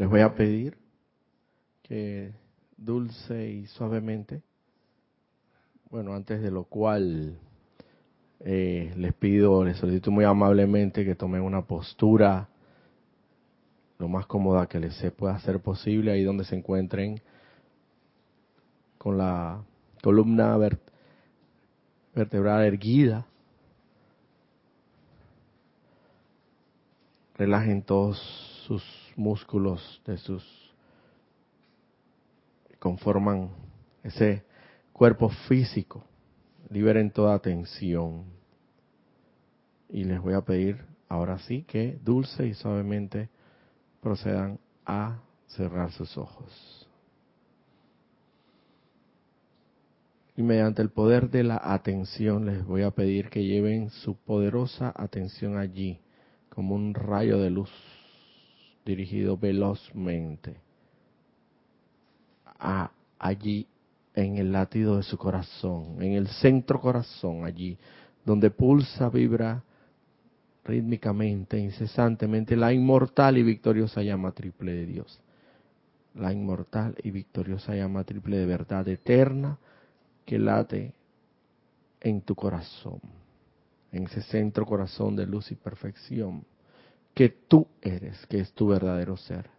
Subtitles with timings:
[0.00, 0.78] Les voy a pedir
[1.82, 2.32] que
[2.74, 4.40] dulce y suavemente,
[5.90, 7.38] bueno, antes de lo cual
[8.38, 12.48] eh, les pido, les solicito muy amablemente que tomen una postura
[13.98, 17.20] lo más cómoda que les pueda hacer posible, ahí donde se encuentren
[18.96, 19.62] con la
[20.02, 20.56] columna
[22.14, 23.26] vertebral erguida.
[27.36, 28.18] Relajen todos
[28.66, 28.82] sus
[29.20, 30.42] músculos de sus
[32.78, 33.50] conforman
[34.02, 34.42] ese
[34.92, 36.02] cuerpo físico.
[36.70, 38.24] Liberen toda tensión.
[39.90, 43.28] Y les voy a pedir ahora sí que dulce y suavemente
[44.00, 46.88] procedan a cerrar sus ojos.
[50.36, 54.94] Y mediante el poder de la atención les voy a pedir que lleven su poderosa
[54.96, 56.00] atención allí,
[56.48, 57.70] como un rayo de luz
[58.90, 60.56] dirigido velozmente
[63.18, 63.66] allí
[64.14, 67.78] en el latido de su corazón, en el centro corazón, allí
[68.24, 69.62] donde pulsa, vibra
[70.64, 75.20] rítmicamente, incesantemente, la inmortal y victoriosa llama triple de Dios.
[76.14, 79.58] La inmortal y victoriosa llama triple de verdad eterna
[80.26, 80.92] que late
[82.00, 83.00] en tu corazón,
[83.92, 86.44] en ese centro corazón de luz y perfección
[87.14, 89.50] que tú eres, que es tu verdadero ser.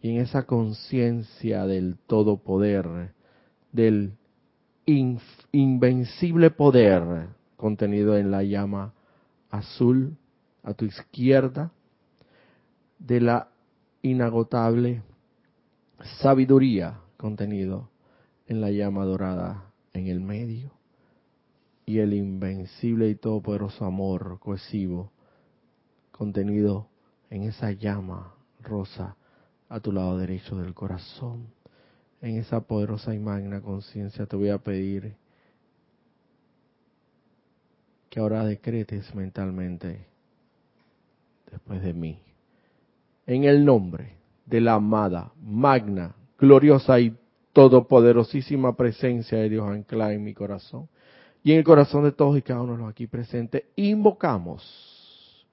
[0.00, 3.12] Y en esa conciencia del todo poder,
[3.70, 4.14] del
[5.52, 8.94] invencible poder contenido en la llama
[9.50, 10.16] azul
[10.64, 11.70] a tu izquierda,
[12.98, 13.48] de la
[14.02, 15.02] inagotable
[16.20, 17.88] sabiduría contenido
[18.46, 20.72] en la llama dorada en el medio,
[21.84, 25.10] y el invencible y todopoderoso amor cohesivo
[26.10, 26.88] contenido
[27.30, 29.16] en esa llama rosa
[29.68, 31.48] a tu lado derecho del corazón.
[32.20, 35.16] En esa poderosa y magna conciencia te voy a pedir
[38.08, 40.06] que ahora decretes mentalmente
[41.50, 42.20] después de mí.
[43.26, 44.16] En el nombre
[44.46, 47.16] de la amada, magna, gloriosa y
[47.52, 50.88] todopoderosísima presencia de Dios anclada en mi corazón
[51.42, 55.46] y en el corazón de todos y cada uno de los aquí presentes, invocamos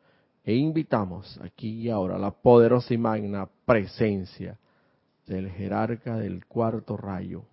[0.44, 4.58] e invitamos aquí y ahora la poderosa y magna presencia
[5.26, 7.44] del jerarca del cuarto rayo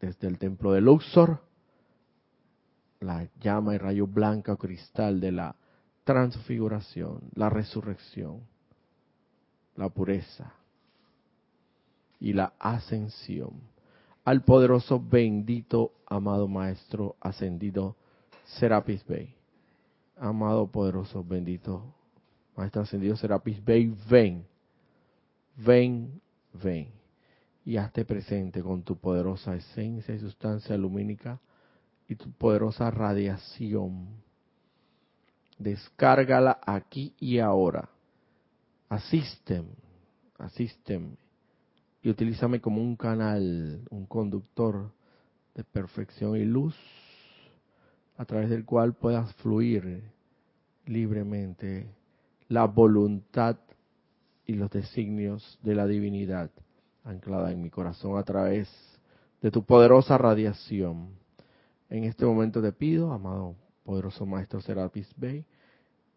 [0.00, 1.40] desde el templo de Luxor
[3.00, 5.56] la llama y rayo blanca o cristal de la
[6.04, 8.42] transfiguración, la resurrección,
[9.76, 10.52] la pureza
[12.18, 13.69] y la ascensión.
[14.24, 17.96] Al poderoso, bendito, amado Maestro ascendido
[18.44, 19.34] Serapis Bey.
[20.16, 21.94] Amado, poderoso, bendito
[22.56, 24.44] Maestro ascendido Serapis Bey, ven,
[25.56, 26.20] ven,
[26.62, 26.88] ven.
[27.64, 31.40] Y hazte presente con tu poderosa esencia y sustancia lumínica
[32.08, 34.08] y tu poderosa radiación.
[35.58, 37.88] Descárgala aquí y ahora.
[38.88, 39.70] Asísteme,
[40.38, 41.16] asísteme
[42.02, 44.90] y utilízame como un canal, un conductor
[45.54, 46.74] de perfección y luz
[48.16, 50.02] a través del cual puedas fluir
[50.86, 51.86] libremente
[52.48, 53.56] la voluntad
[54.46, 56.50] y los designios de la divinidad
[57.04, 58.68] anclada en mi corazón a través
[59.40, 61.10] de tu poderosa radiación.
[61.88, 65.44] En este momento te pido, amado poderoso Maestro Serapis Bey,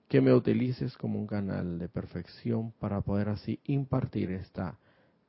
[0.08, 4.78] que me utilices como un canal de perfección para poder así impartir esta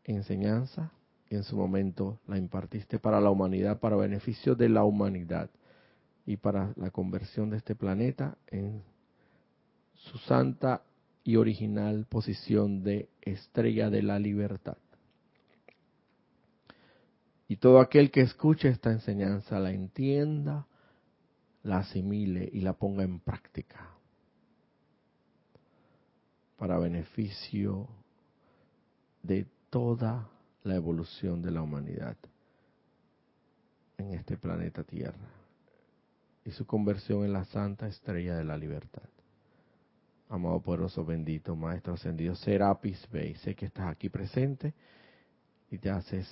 [0.05, 0.93] enseñanza
[1.27, 5.51] que en su momento la impartiste para la humanidad, para beneficio de la humanidad
[6.27, 8.83] y para la conversión de este planeta en
[9.95, 10.83] su santa
[11.23, 14.77] y original posición de estrella de la libertad.
[17.49, 20.67] Y todo aquel que escuche esta enseñanza la entienda,
[21.63, 23.91] la asimile y la ponga en práctica
[26.57, 27.89] para beneficio
[29.23, 30.31] de toda
[30.63, 32.17] la evolución de la humanidad
[33.99, 35.27] en este planeta Tierra
[36.45, 39.03] y su conversión en la santa estrella de la libertad.
[40.29, 44.75] Amado poderoso bendito Maestro ascendido Serapis Bey, sé que estás aquí presente
[45.73, 46.29] y te haces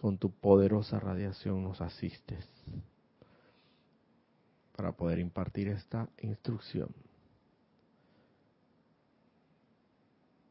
[0.00, 2.48] con tu poderosa radiación nos asistes
[4.74, 6.88] para poder impartir esta instrucción.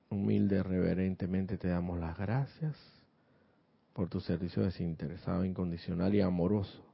[0.10, 2.75] Humilde, reverentemente te damos las gracias
[3.94, 6.86] por tu servicio desinteresado, incondicional y amoroso.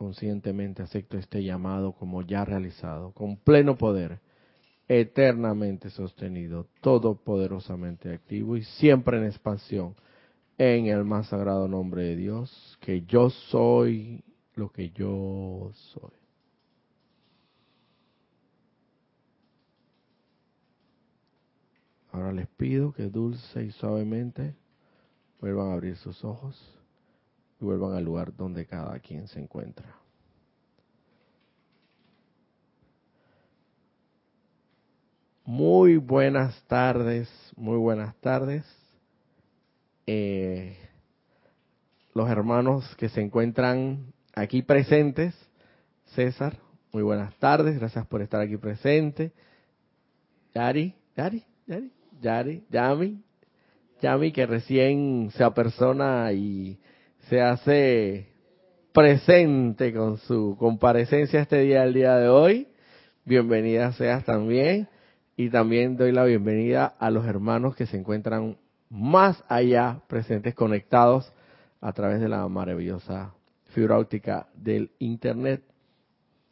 [0.00, 4.18] conscientemente acepto este llamado como ya realizado, con pleno poder,
[4.88, 9.94] eternamente sostenido, todopoderosamente activo y siempre en expansión,
[10.56, 16.19] en el más sagrado nombre de Dios, que yo soy lo que yo soy.
[22.12, 24.56] Ahora les pido que dulce y suavemente
[25.40, 26.60] vuelvan a abrir sus ojos
[27.60, 29.96] y vuelvan al lugar donde cada quien se encuentra.
[35.44, 38.64] Muy buenas tardes, muy buenas tardes.
[40.06, 40.76] Eh,
[42.14, 45.34] los hermanos que se encuentran aquí presentes,
[46.14, 46.58] César,
[46.92, 49.32] muy buenas tardes, gracias por estar aquí presente.
[50.54, 53.22] Yari, Yari, Yari, Yari, Yami,
[54.02, 56.78] Yami que recién se apersona y
[57.28, 58.28] se hace
[58.92, 62.68] presente con su comparecencia este día, el día de hoy.
[63.24, 64.88] Bienvenida seas también.
[65.36, 68.58] Y también doy la bienvenida a los hermanos que se encuentran
[68.90, 71.32] más allá, presentes, conectados
[71.80, 73.32] a través de la maravillosa
[73.66, 75.62] fibra óptica del Internet.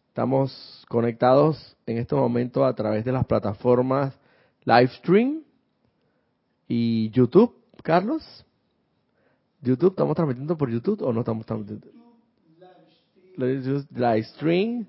[0.08, 4.18] Estamos conectados en este momento a través de las plataformas
[4.64, 5.42] Livestream
[6.68, 8.22] y YouTube, Carlos.
[9.62, 11.88] YouTube, ¿estamos transmitiendo por YouTube o no estamos transmitiendo?
[13.90, 14.86] Livestream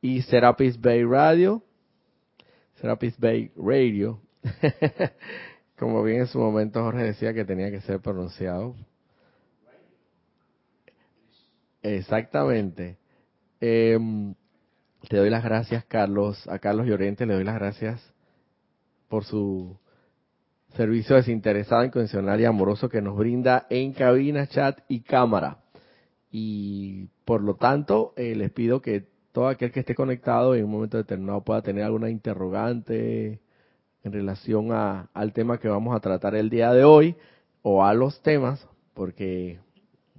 [0.00, 1.62] y Serapis Bay Radio.
[2.80, 4.20] Serapis Bay Radio.
[5.78, 8.74] Como bien en su momento Jorge decía que tenía que ser pronunciado.
[11.82, 12.98] Exactamente.
[13.60, 14.34] Em,
[15.08, 18.00] te doy las gracias, Carlos, a Carlos Llorente, le doy las gracias
[19.08, 19.76] por su
[20.76, 25.58] servicio desinteresado, incondicional y amoroso que nos brinda en cabina, chat y cámara.
[26.30, 30.70] Y por lo tanto, eh, les pido que todo aquel que esté conectado en un
[30.70, 33.40] momento determinado pueda tener alguna interrogante
[34.02, 37.16] en relación a, al tema que vamos a tratar el día de hoy
[37.62, 39.60] o a los temas, porque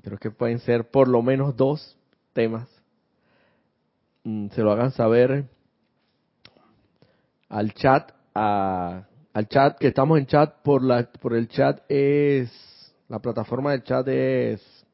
[0.02, 1.98] creo que pueden ser por lo menos dos
[2.34, 2.68] temas.
[4.24, 5.46] Mm, se lo hagan saber
[7.50, 12.52] al chat a al chat, que estamos en chat por la por el chat es
[13.10, 14.86] la plataforma del chat es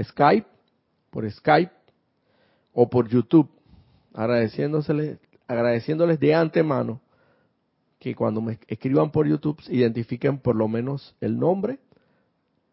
[0.00, 0.46] Skype,
[1.10, 1.72] por Skype
[2.72, 3.50] o por YouTube,
[4.14, 7.00] agradeciéndoles agradeciéndoles de antemano
[7.98, 11.78] que cuando me escriban por YouTube identifiquen por lo menos el nombre,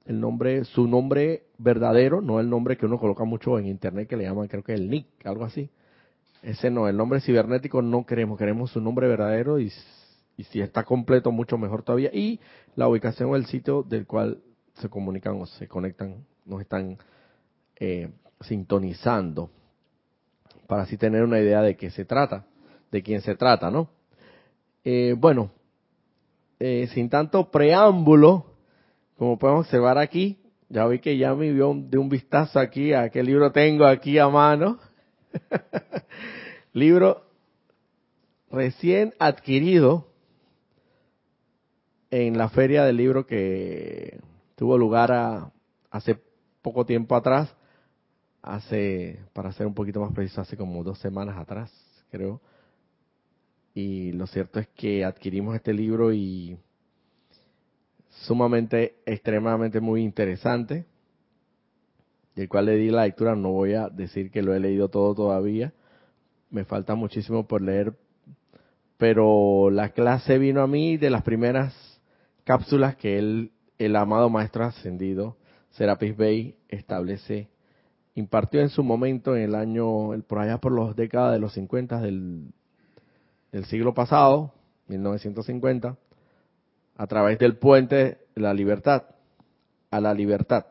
[0.06, 4.18] el nombre, su nombre verdadero, no el nombre que uno coloca mucho en internet que
[4.18, 5.70] le llaman creo que el nick, algo así.
[6.44, 9.72] Ese no, el nombre cibernético no queremos, queremos su nombre verdadero y
[10.38, 12.10] y si está completo, mucho mejor todavía.
[12.14, 12.40] Y
[12.76, 14.40] la ubicación o el sitio del cual
[14.76, 16.98] se comunican o se conectan, nos están
[17.80, 18.10] eh,
[18.42, 19.50] sintonizando,
[20.68, 22.46] para así tener una idea de qué se trata,
[22.92, 23.90] de quién se trata, ¿no?
[24.84, 25.52] Eh, bueno,
[26.60, 28.46] eh, sin tanto preámbulo,
[29.18, 30.40] como podemos observar aquí,
[30.70, 34.18] ya vi que ya me vio de un vistazo aquí a qué libro tengo aquí
[34.18, 34.80] a mano.
[36.74, 37.24] libro
[38.50, 40.11] recién adquirido
[42.12, 44.20] en la feria del libro que
[44.56, 45.52] tuvo lugar
[45.90, 46.20] hace
[46.62, 47.56] poco tiempo atrás,
[48.42, 51.72] hace, para ser un poquito más preciso, hace como dos semanas atrás,
[52.12, 52.42] creo.
[53.74, 56.58] Y lo cierto es que adquirimos este libro y
[58.10, 60.86] sumamente, extremadamente muy interesante,
[62.36, 65.16] del cual le di la lectura, no voy a decir que lo he leído todo
[65.16, 65.74] todavía,
[66.50, 67.94] me falta muchísimo por leer,
[68.98, 71.91] pero la clase vino a mí de las primeras
[72.52, 75.38] cápsulas que él, el amado maestro ascendido,
[75.70, 77.48] Serapis Bey, establece,
[78.14, 82.02] impartió en su momento en el año, por allá por las décadas de los 50
[82.02, 82.52] del,
[83.54, 84.52] del siglo pasado,
[84.90, 85.96] 1950,
[86.98, 89.04] a través del puente la libertad,
[89.90, 90.66] a la libertad.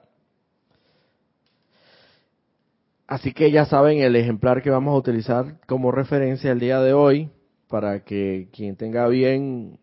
[3.07, 6.93] Así que ya saben el ejemplar que vamos a utilizar como referencia el día de
[6.93, 7.31] hoy,
[7.69, 9.80] para que quien tenga bien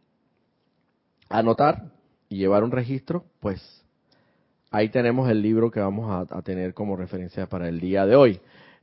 [1.29, 1.91] anotar
[2.29, 3.61] y llevar un registro, pues
[4.71, 8.39] ahí tenemos el libro que vamos a, tener como referencia para el día de hoy.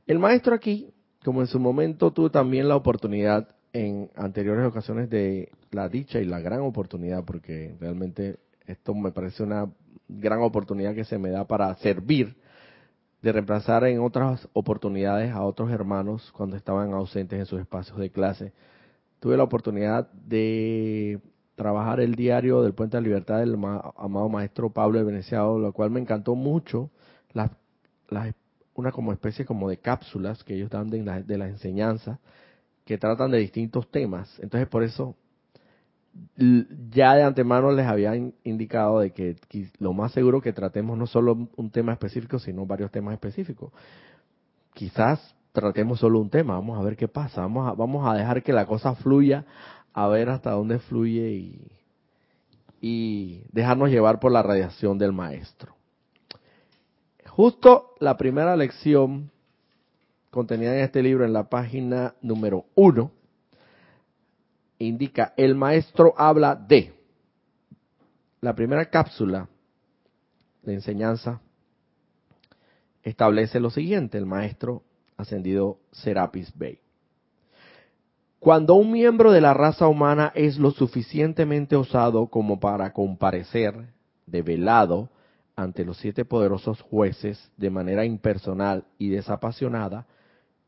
[0.07, 0.89] El maestro aquí,
[1.23, 6.25] como en su momento tuvo también la oportunidad en anteriores ocasiones de la dicha y
[6.25, 8.37] la gran oportunidad, porque realmente
[8.67, 9.69] esto me parece una
[10.07, 12.35] gran oportunidad que se me da para servir,
[13.21, 18.11] de reemplazar en otras oportunidades a otros hermanos cuando estaban ausentes en sus espacios de
[18.11, 18.53] clase.
[19.19, 21.19] Tuve la oportunidad de
[21.55, 25.73] trabajar el diario del Puente de la Libertad del amado maestro Pablo de Veneciado, lo
[25.73, 26.89] cual me encantó mucho
[27.33, 27.51] las,
[28.09, 28.33] las
[28.73, 32.19] una como especie como de cápsulas que ellos dan de la, de la enseñanza
[32.83, 34.37] que tratan de distintos temas.
[34.39, 35.15] Entonces por eso
[36.91, 39.35] ya de antemano les había indicado de que
[39.79, 43.71] lo más seguro que tratemos no solo un tema específico, sino varios temas específicos.
[44.73, 48.43] Quizás tratemos solo un tema, vamos a ver qué pasa, vamos a, vamos a dejar
[48.43, 49.45] que la cosa fluya,
[49.97, 51.71] a ver hasta dónde fluye y,
[52.81, 55.73] y dejarnos llevar por la radiación del maestro.
[57.29, 59.31] Justo la primera lección
[60.31, 63.13] contenida en este libro, en la página número uno,
[64.79, 66.93] indica, el maestro habla de.
[68.41, 69.47] La primera cápsula
[70.61, 71.39] de enseñanza
[73.01, 74.83] establece lo siguiente, el maestro
[75.15, 76.84] ascendido Serapis Bey.
[78.39, 83.93] Cuando un miembro de la raza humana es lo suficientemente osado como para comparecer
[84.27, 85.09] de velado
[85.55, 90.05] ante los siete poderosos jueces de manera impersonal y desapasionada,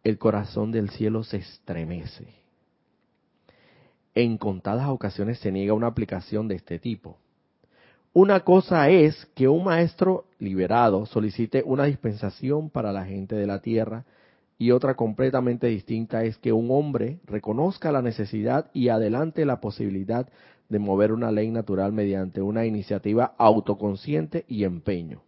[0.04, 2.38] el corazón del cielo se estremece
[4.24, 7.20] en contadas ocasiones se niega una aplicación de este tipo.
[8.14, 13.60] Una cosa es que un maestro liberado solicite una dispensación para la gente de la
[13.60, 14.06] tierra
[14.58, 20.28] y otra completamente distinta es que un hombre reconozca la necesidad y adelante la posibilidad
[20.70, 25.22] de mover una ley natural mediante una iniciativa autoconsciente y empeño.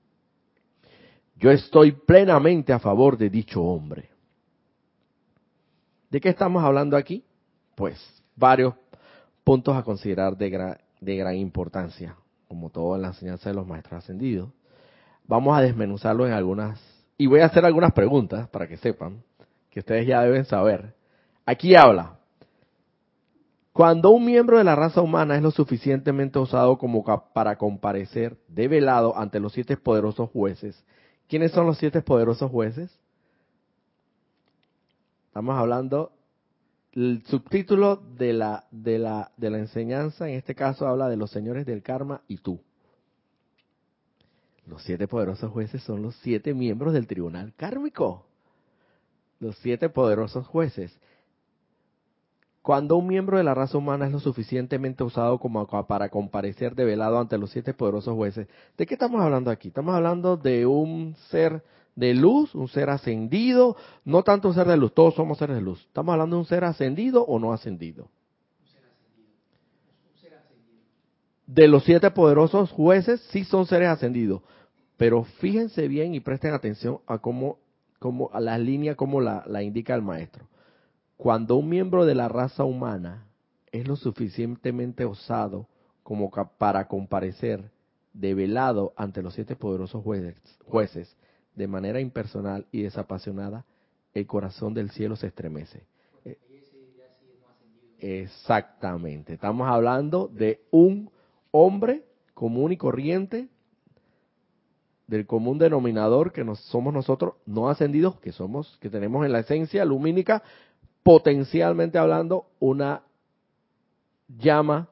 [1.38, 4.10] Yo estoy plenamente a favor de dicho hombre.
[6.10, 7.24] ¿De qué estamos hablando aquí?
[7.76, 7.98] Pues
[8.36, 8.74] varios
[9.44, 12.16] puntos a considerar de, de gran importancia,
[12.48, 14.50] como todo en la enseñanza de los maestros ascendidos.
[15.26, 16.82] Vamos a desmenuzarlo en algunas,
[17.20, 19.22] y voy a hacer algunas preguntas para que sepan,
[19.70, 20.96] que ustedes ya deben saber.
[21.46, 22.18] Aquí habla,
[23.74, 28.70] cuando un miembro de la raza humana es lo suficientemente osado como para comparecer de
[28.70, 30.82] velado ante los siete poderosos jueces,
[31.28, 32.98] ¿quiénes son los siete poderosos jueces?
[35.28, 36.14] Estamos hablando
[36.94, 41.32] el subtítulo de la, de, la, de la enseñanza, en este caso, habla de los
[41.32, 42.62] señores del karma y tú.
[44.70, 48.26] Los siete poderosos jueces son los siete miembros del tribunal kármico.
[49.40, 50.96] Los siete poderosos jueces.
[52.62, 56.86] Cuando un miembro de la raza humana es lo suficientemente usado como para comparecer de
[56.86, 58.48] velado ante los siete poderosos jueces,
[58.78, 59.70] ¿de qué estamos hablando aquí?
[59.70, 61.64] Estamos hablando de un ser
[61.96, 65.64] de luz, un ser ascendido, no tanto un ser de luz, todos somos seres de
[65.64, 65.84] luz.
[65.88, 68.08] ¿Estamos hablando de un ser ascendido o no ascendido?
[71.48, 74.44] De los siete poderosos jueces, sí son seres ascendidos,
[75.00, 77.58] pero fíjense bien y presten atención a cómo,
[78.00, 80.46] cómo a la línea como la, la indica el maestro.
[81.16, 83.26] Cuando un miembro de la raza humana
[83.72, 85.70] es lo suficientemente osado
[86.04, 87.72] como para comparecer
[88.12, 91.16] develado ante los siete poderosos jueces, jueces
[91.56, 93.64] de manera impersonal y desapasionada,
[94.14, 95.84] el corazón del cielo se estremece.
[98.00, 99.34] Exactamente.
[99.34, 101.10] Estamos hablando de un
[101.52, 102.04] hombre
[102.34, 103.48] común y corriente,
[105.10, 109.84] del común denominador que somos nosotros, no ascendidos, que somos, que tenemos en la esencia
[109.84, 110.44] lumínica,
[111.02, 113.02] potencialmente hablando, una
[114.28, 114.88] llama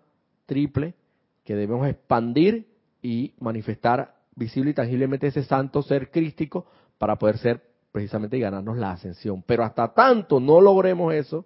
[0.47, 0.95] triple
[1.43, 2.67] que debemos expandir
[3.03, 6.65] y manifestar visible y tangiblemente ese santo ser crístico
[6.97, 9.43] para poder ser precisamente y ganarnos la ascensión.
[9.45, 11.45] Pero hasta tanto no logremos eso,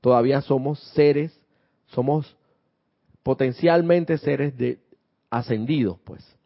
[0.00, 1.38] todavía somos seres,
[1.88, 2.34] somos
[3.22, 4.78] potencialmente seres de
[5.28, 6.39] ascendidos, pues.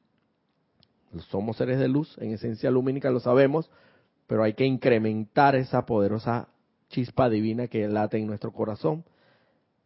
[1.31, 3.71] Somos seres de luz, en esencia lumínica lo sabemos,
[4.27, 6.49] pero hay que incrementar esa poderosa
[6.89, 9.05] chispa divina que late en nuestro corazón.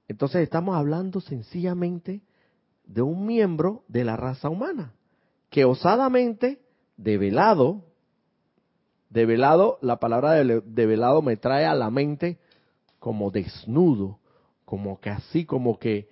[0.08, 2.23] Entonces estamos hablando sencillamente
[2.85, 4.94] de un miembro de la raza humana
[5.50, 6.61] que osadamente,
[6.97, 7.85] develado,
[9.11, 12.38] develado, la palabra de, velado me trae a la mente
[12.99, 14.18] como desnudo,
[14.64, 16.08] como que así, como que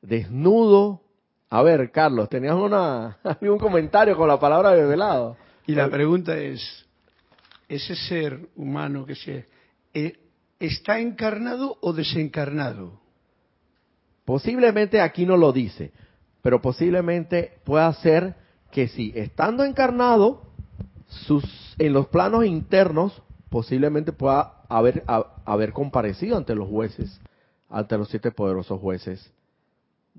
[0.00, 1.02] desnudo.
[1.48, 5.36] A ver, Carlos, tenías una, un comentario con la palabra velado.
[5.66, 6.86] Y la pregunta es,
[7.68, 9.46] ¿ese ser humano que se
[9.94, 10.18] eh,
[10.58, 13.00] está encarnado o desencarnado?
[14.24, 15.92] Posiblemente aquí no lo dice,
[16.42, 18.34] pero posiblemente pueda ser
[18.70, 20.42] que si estando encarnado,
[21.06, 21.44] sus,
[21.78, 25.04] en los planos internos, posiblemente pueda haber,
[25.44, 27.20] haber comparecido ante los jueces,
[27.68, 29.32] ante los siete poderosos jueces,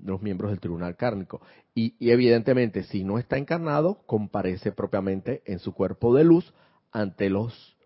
[0.04, 1.40] los miembros del tribunal kármico.
[1.74, 6.52] Y, y, evidentemente, si no está encarnado, comparece propiamente en su cuerpo de luz
[6.92, 7.76] ante los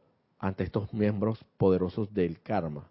[0.42, 2.90] ante estos miembros poderosos del karma,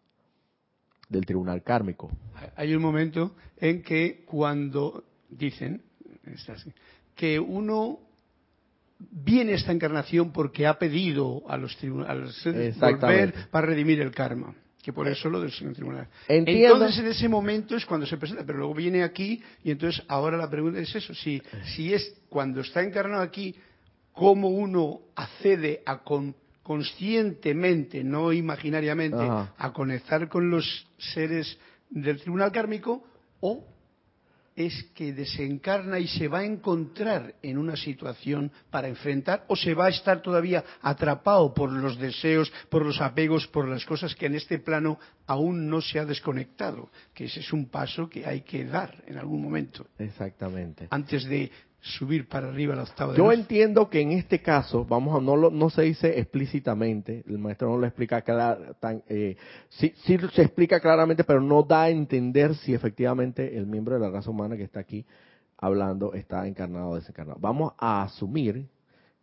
[1.09, 2.09] del tribunal kármico.
[2.55, 5.81] Hay un momento en que cuando dicen,
[7.13, 7.99] que uno
[8.97, 12.41] viene esta encarnación porque ha pedido a los tribunales
[12.79, 14.55] volver para redimir el karma.
[14.81, 16.07] Que por eso lo del señor tribunal.
[16.27, 16.75] Entiendo.
[16.75, 20.37] Entonces en ese momento es cuando se presenta, pero luego viene aquí y entonces ahora
[20.37, 21.41] la pregunta es eso, si,
[21.75, 23.55] si es cuando está encarnado aquí,
[24.11, 29.53] cómo uno accede a con, conscientemente, no imaginariamente, Ajá.
[29.57, 31.57] a conectar con los seres
[31.89, 33.03] del tribunal kármico
[33.39, 33.65] o
[34.65, 39.73] es que desencarna y se va a encontrar en una situación para enfrentar o se
[39.73, 44.25] va a estar todavía atrapado por los deseos, por los apegos, por las cosas que
[44.25, 48.41] en este plano aún no se ha desconectado, que ese es un paso que hay
[48.41, 50.87] que dar en algún momento Exactamente.
[50.89, 53.33] antes de subir para arriba la octava de Yo luz.
[53.33, 57.69] entiendo que en este caso, vamos a no lo- no se dice explícitamente, el maestro
[57.69, 59.35] no lo explica clar- tan, eh,
[59.69, 64.01] sí, sí se explica claramente, pero no da a entender si efectivamente el miembro de
[64.01, 65.05] la raza humana que está aquí
[65.57, 67.39] hablando está encarnado o desencarnado.
[67.39, 68.67] Vamos a asumir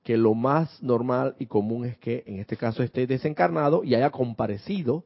[0.02, 4.10] que lo más normal y común es que en este caso esté desencarnado y haya
[4.10, 5.04] comparecido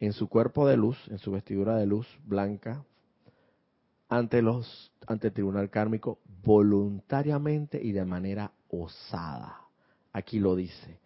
[0.00, 2.82] en su cuerpo de luz, en su vestidura de luz blanca,
[4.08, 9.60] ante los ante el tribunal kármico voluntariamente y de manera osada.
[10.12, 10.98] Aquí lo dice.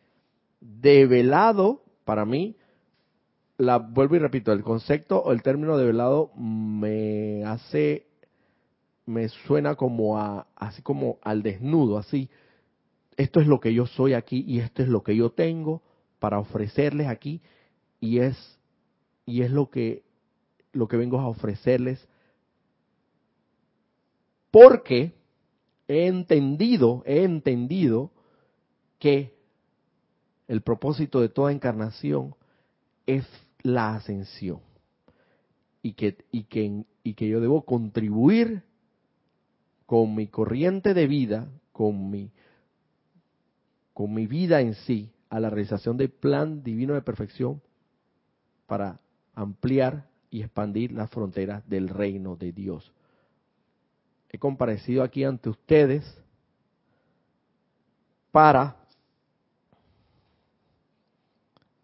[0.61, 2.57] Develado, para mí,
[3.59, 8.07] la vuelvo y repito, el concepto o el término develado me hace
[9.07, 12.31] me suena como a así como al desnudo, así.
[13.17, 15.83] Esto es lo que yo soy aquí y esto es lo que yo tengo
[16.19, 17.43] para ofrecerles aquí
[18.01, 18.59] y es
[19.27, 20.03] y es lo que
[20.73, 22.09] lo que vengo a ofrecerles
[24.55, 25.13] porque
[25.89, 28.13] he entendido, he entendido
[29.01, 29.35] que
[30.47, 32.37] el propósito de toda encarnación
[33.05, 33.27] es
[33.65, 34.61] la ascensión.
[35.83, 38.63] Y que, y que, y que yo debo contribuir
[39.87, 42.31] con mi corriente de vida, con mi,
[43.93, 47.61] con mi vida en sí, a la realización del plan divino de perfección
[48.69, 49.01] para
[49.35, 52.95] ampliar y expandir las fronteras del reino de Dios
[54.35, 56.03] he comparecido aquí ante ustedes
[58.33, 58.77] para,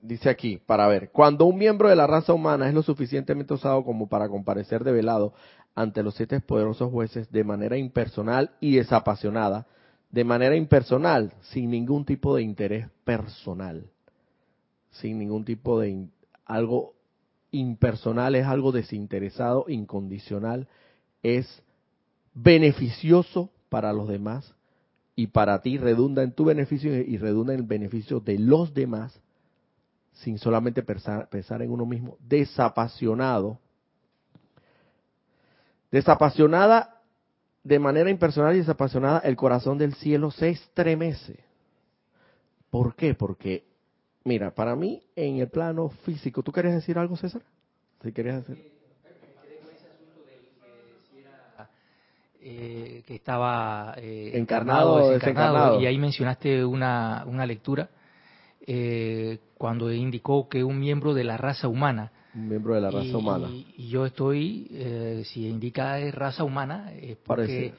[0.03, 3.85] dice aquí, para ver, cuando un miembro de la raza humana es lo suficientemente osado
[3.85, 5.33] como para comparecer de velado
[5.77, 9.69] ante los siete poderosos jueces de manera impersonal y desapasionada,
[10.11, 13.89] de manera impersonal, sin ningún tipo de interés personal,
[14.91, 16.09] sin ningún tipo de
[16.47, 16.95] algo
[17.53, 20.67] impersonal, es algo desinteresado, incondicional,
[21.23, 21.63] es
[22.35, 24.55] beneficioso para los demás
[25.17, 29.21] y para ti redunda en tu beneficio y redunda en el beneficio de los demás
[30.13, 31.29] sin solamente pensar,
[31.63, 33.59] en uno mismo, desapasionado,
[35.91, 37.01] desapasionada
[37.65, 41.45] de manera impersonal y desapasionada, el corazón del cielo se estremece.
[42.71, 43.15] ¿Por qué?
[43.15, 43.65] Porque,
[44.25, 47.43] mira, para mí en el plano físico, ¿tú querías decir algo, César?
[48.03, 48.80] Si querías decir.
[52.43, 55.81] Eh, que estaba eh, Encarnado o desencarnado.
[55.81, 57.91] y ahí mencionaste una, una lectura
[58.67, 63.11] eh, cuando indicó que un miembro de la raza humana Un miembro de la raza
[63.11, 63.49] y, humana.
[63.49, 67.75] y- y yo estoy, eh, si indica es raza humana, es porque Parece.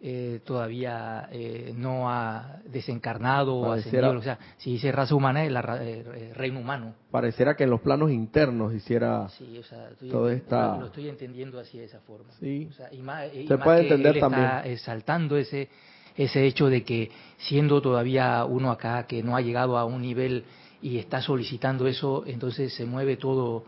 [0.00, 4.18] Eh, todavía eh, no ha desencarnado o ascendido.
[4.18, 6.94] O sea, si dice raza humana es ra- eh, eh, reino humano.
[7.10, 9.28] Pareciera que en los planos internos hiciera...
[9.30, 12.30] Sí, o sea, estoy está- lo estoy entendiendo así de esa forma.
[12.38, 12.68] Sí.
[12.70, 15.68] O sea, y más, y Se más puede que entender él está exaltando ese
[16.16, 20.42] ese hecho de que siendo todavía uno acá que no ha llegado a un nivel
[20.82, 23.64] y está solicitando eso, entonces se mueve todo,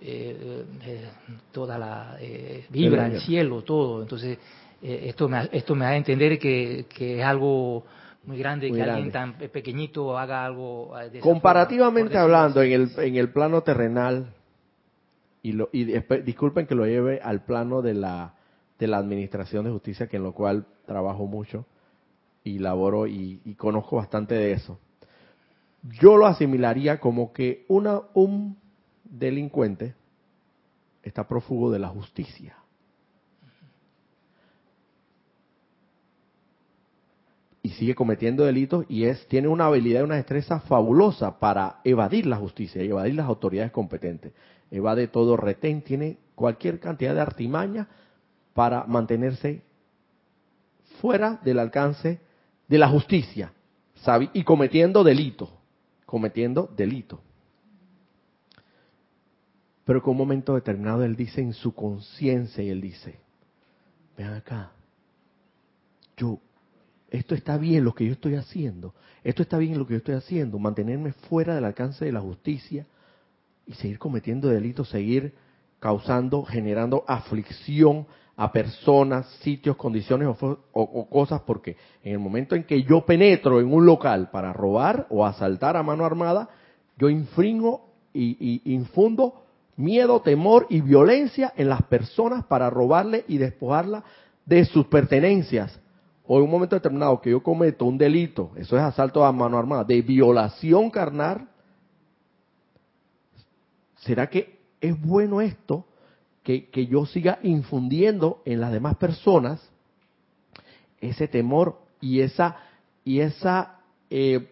[0.00, 1.08] eh, eh,
[1.52, 4.02] toda la eh, vibra, el El- cielo, todo.
[4.02, 4.40] Entonces eh,
[4.84, 7.84] esto me esto me da a entender que, que es algo
[8.24, 8.92] muy grande Muy que grande.
[8.98, 13.30] alguien tan pe- pequeñito haga algo eh, de Comparativamente forma, hablando, en el, en el
[13.30, 14.32] plano terrenal,
[15.42, 15.84] y, lo, y
[16.24, 18.34] disculpen que lo lleve al plano de la,
[18.78, 21.66] de la administración de justicia, que en lo cual trabajo mucho
[22.44, 24.78] y laboro y, y conozco bastante de eso.
[26.00, 28.56] Yo lo asimilaría como que una, un
[29.04, 29.94] delincuente
[31.02, 32.56] está prófugo de la justicia.
[37.64, 42.26] Y sigue cometiendo delitos y es tiene una habilidad y una destreza fabulosa para evadir
[42.26, 44.34] la justicia y evadir las autoridades competentes.
[44.70, 47.88] Evade todo retén, tiene cualquier cantidad de artimaña
[48.52, 49.62] para mantenerse
[51.00, 52.20] fuera del alcance
[52.68, 53.54] de la justicia
[53.94, 54.28] ¿sabe?
[54.34, 55.48] y cometiendo delito,
[56.04, 57.22] cometiendo delito.
[59.86, 63.18] Pero que un momento determinado él dice en su conciencia y él dice,
[64.18, 64.72] ven acá,
[66.18, 66.40] yo
[67.14, 70.16] esto está bien lo que yo estoy haciendo, esto está bien lo que yo estoy
[70.16, 72.86] haciendo, mantenerme fuera del alcance de la justicia
[73.66, 75.32] y seguir cometiendo delitos, seguir
[75.78, 80.28] causando, generando aflicción a personas, sitios, condiciones
[80.72, 85.06] o, cosas, porque en el momento en que yo penetro en un local para robar
[85.08, 86.48] o asaltar a mano armada,
[86.98, 89.44] yo infringo y, y infundo
[89.76, 94.02] miedo, temor y violencia en las personas para robarle y despojarla
[94.46, 95.80] de sus pertenencias.
[96.26, 99.58] O en un momento determinado que yo cometo un delito, eso es asalto a mano
[99.58, 101.48] armada, de violación carnal,
[103.96, 105.86] ¿será que es bueno esto?
[106.42, 109.70] Que, que yo siga infundiendo en las demás personas
[111.00, 112.56] ese temor y esa,
[113.04, 114.50] y esa eh,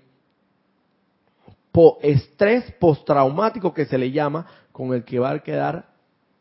[2.03, 5.87] estrés postraumático que se le llama, con el que va a quedar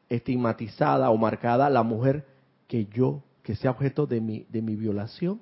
[0.10, 2.26] estigmatizada o marcada la mujer
[2.68, 5.42] que yo, que sea objeto de mi, de mi violación.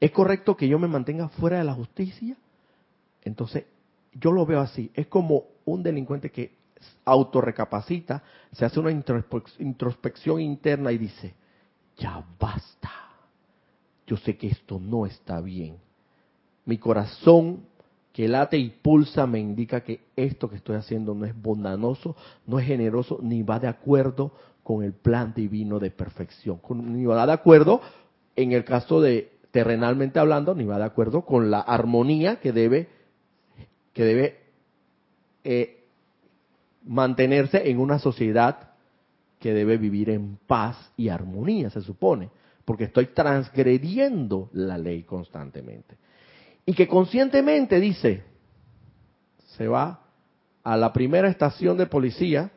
[0.00, 2.36] ¿Es correcto que yo me mantenga fuera de la justicia?
[3.22, 3.64] Entonces,
[4.12, 4.90] yo lo veo así.
[4.94, 6.56] Es como un delincuente que
[7.04, 11.34] autorrecapacita, se hace una introspección interna y dice,
[11.96, 12.90] ya basta.
[14.06, 15.76] Yo sé que esto no está bien.
[16.64, 17.62] Mi corazón
[18.12, 22.58] que late y pulsa me indica que esto que estoy haciendo no es bondadoso, no
[22.58, 24.32] es generoso, ni va de acuerdo
[24.68, 27.80] con el plan divino de perfección, ni va de acuerdo,
[28.36, 32.86] en el caso de terrenalmente hablando, ni va de acuerdo con la armonía que debe,
[33.94, 34.40] que debe
[35.42, 35.84] eh,
[36.84, 38.72] mantenerse en una sociedad
[39.38, 42.28] que debe vivir en paz y armonía, se supone,
[42.66, 45.96] porque estoy transgrediendo la ley constantemente.
[46.66, 48.22] Y que conscientemente dice,
[49.56, 50.02] se va
[50.62, 52.50] a la primera estación de policía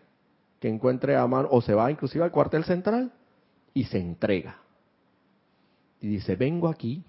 [0.61, 3.11] que encuentre a mano, o se va inclusive al cuartel central
[3.73, 4.59] y se entrega.
[5.99, 7.03] Y dice, vengo aquí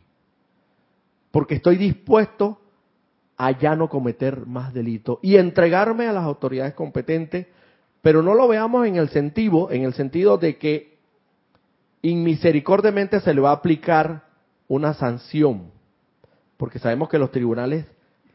[1.31, 2.59] porque estoy dispuesto
[3.37, 7.47] a ya no cometer más delitos y entregarme a las autoridades competentes,
[8.03, 10.99] pero no lo veamos en el sentido, en el sentido de que
[12.03, 14.25] inmisericordiamente se le va a aplicar
[14.67, 15.71] una sanción
[16.63, 17.87] porque sabemos que los tribunales,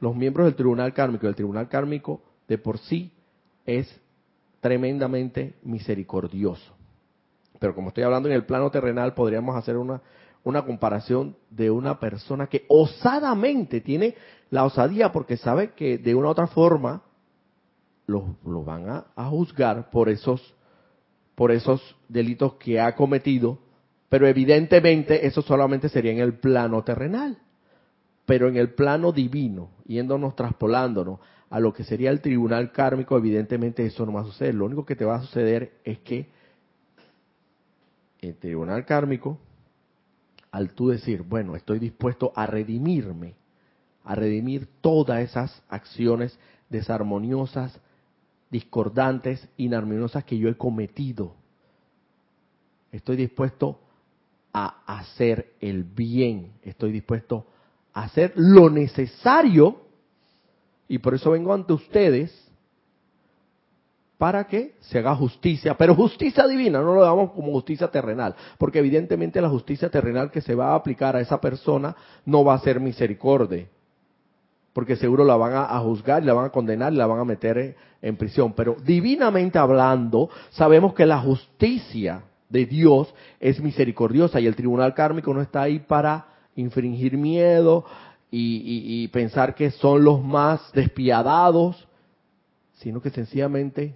[0.01, 3.13] los miembros del tribunal kármico, el tribunal kármico de por sí
[3.65, 4.01] es
[4.67, 6.73] tremendamente misericordioso.
[7.57, 10.01] Pero como estoy hablando en el plano terrenal, podríamos hacer una,
[10.43, 14.15] una comparación de una persona que osadamente tiene
[14.49, 17.01] la osadía porque sabe que de una u otra forma
[18.07, 20.53] lo, van a, a, juzgar por esos,
[21.35, 23.59] por esos delitos que ha cometido,
[24.09, 27.37] pero evidentemente eso solamente sería en el plano terrenal.
[28.25, 33.85] Pero en el plano divino, yéndonos, traspolándonos a lo que sería el tribunal kármico, evidentemente
[33.85, 34.55] eso no va a suceder.
[34.55, 36.27] Lo único que te va a suceder es que
[38.21, 39.37] el tribunal kármico,
[40.51, 43.35] al tú decir, bueno, estoy dispuesto a redimirme,
[44.03, 46.37] a redimir todas esas acciones
[46.69, 47.79] desarmoniosas,
[48.49, 51.35] discordantes, inarmoniosas que yo he cometido.
[52.91, 53.79] Estoy dispuesto
[54.53, 57.45] a hacer el bien, estoy dispuesto
[57.93, 59.86] hacer lo necesario,
[60.87, 62.47] y por eso vengo ante ustedes,
[64.17, 68.79] para que se haga justicia, pero justicia divina, no lo damos como justicia terrenal, porque
[68.79, 71.95] evidentemente la justicia terrenal que se va a aplicar a esa persona
[72.25, 73.67] no va a ser misericordia,
[74.73, 77.75] porque seguro la van a, juzgar, la van a condenar y la van a meter
[78.01, 84.55] en prisión, pero divinamente hablando, sabemos que la justicia de Dios es misericordiosa y el
[84.55, 87.85] tribunal kármico no está ahí para infringir miedo
[88.29, 91.87] y, pensar que son los más despiadados,
[92.73, 93.95] sino que sencillamente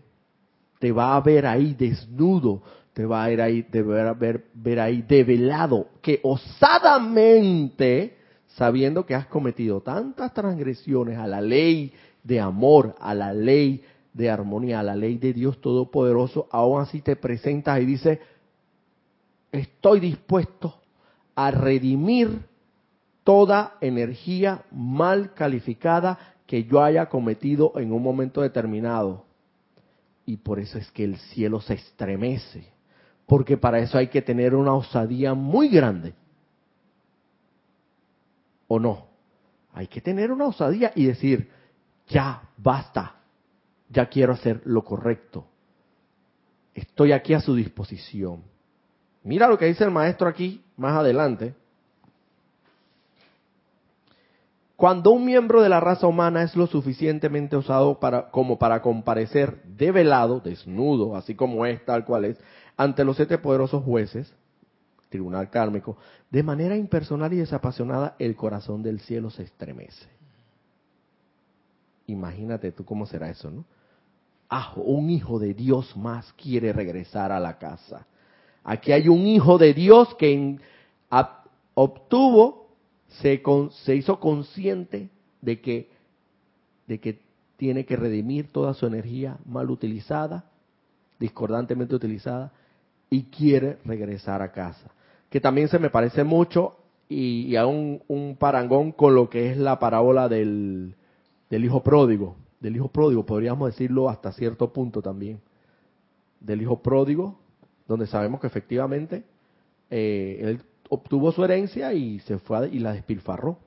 [0.80, 2.64] te va a ver ahí desnudo,
[2.94, 8.18] te va a ver ahí, te va a ver, ver ahí develado, que osadamente,
[8.48, 14.30] sabiendo que has cometido tantas transgresiones a la ley de amor, a la ley de
[14.30, 18.20] armonía, a la ley de Dios Todopoderoso, aún así te presentas y dices,
[19.52, 20.76] estoy dispuesto
[21.36, 22.51] a redimir
[23.24, 29.26] toda energía mal calificada que yo haya cometido en un momento determinado.
[30.26, 32.66] Y por eso es que el cielo se estremece,
[33.26, 36.14] porque para eso hay que tener una osadía muy grande.
[38.68, 39.08] ¿O no?
[39.74, 41.50] Hay que tener una osadía y decir,
[42.08, 43.16] ya, basta,
[43.90, 45.46] ya quiero hacer lo correcto.
[46.74, 48.44] Estoy aquí a su disposición.
[49.24, 51.54] Mira lo que dice el maestro aquí más adelante.
[54.82, 58.00] Cuando un miembro de la raza humana es lo suficientemente osado
[58.32, 62.40] como para comparecer develado, desnudo, así como es, tal cual es,
[62.78, 64.34] ante los siete poderosos jueces,
[65.10, 65.98] tribunal kármico,
[66.32, 70.08] de manera impersonal y desapasionada, el corazón del cielo se estremece.
[72.08, 73.66] Imagínate tú cómo será eso, ¿no?
[74.50, 78.08] Ah, un hijo de Dios más quiere regresar a la casa.
[78.64, 80.58] Aquí hay un hijo de Dios que
[81.76, 82.61] obtuvo,
[83.20, 83.42] se,
[83.84, 85.10] se hizo consciente
[85.42, 85.90] de que,
[86.88, 87.20] de que
[87.58, 90.46] tiene que redimir toda su energía mal utilizada,
[91.20, 92.52] discordantemente utilizada,
[93.10, 94.92] y quiere regresar a casa.
[95.30, 96.78] Que también se me parece mucho
[97.10, 100.96] y, a un, un, parangón con lo que es la parábola del,
[101.50, 105.42] del hijo pródigo del hijo pródigo, podríamos decirlo hasta cierto punto también,
[106.40, 107.40] del hijo pródigo,
[107.88, 109.24] donde sabemos que efectivamente
[109.90, 110.62] eh, él
[110.94, 113.58] obtuvo su herencia y se fue y la despilfarró.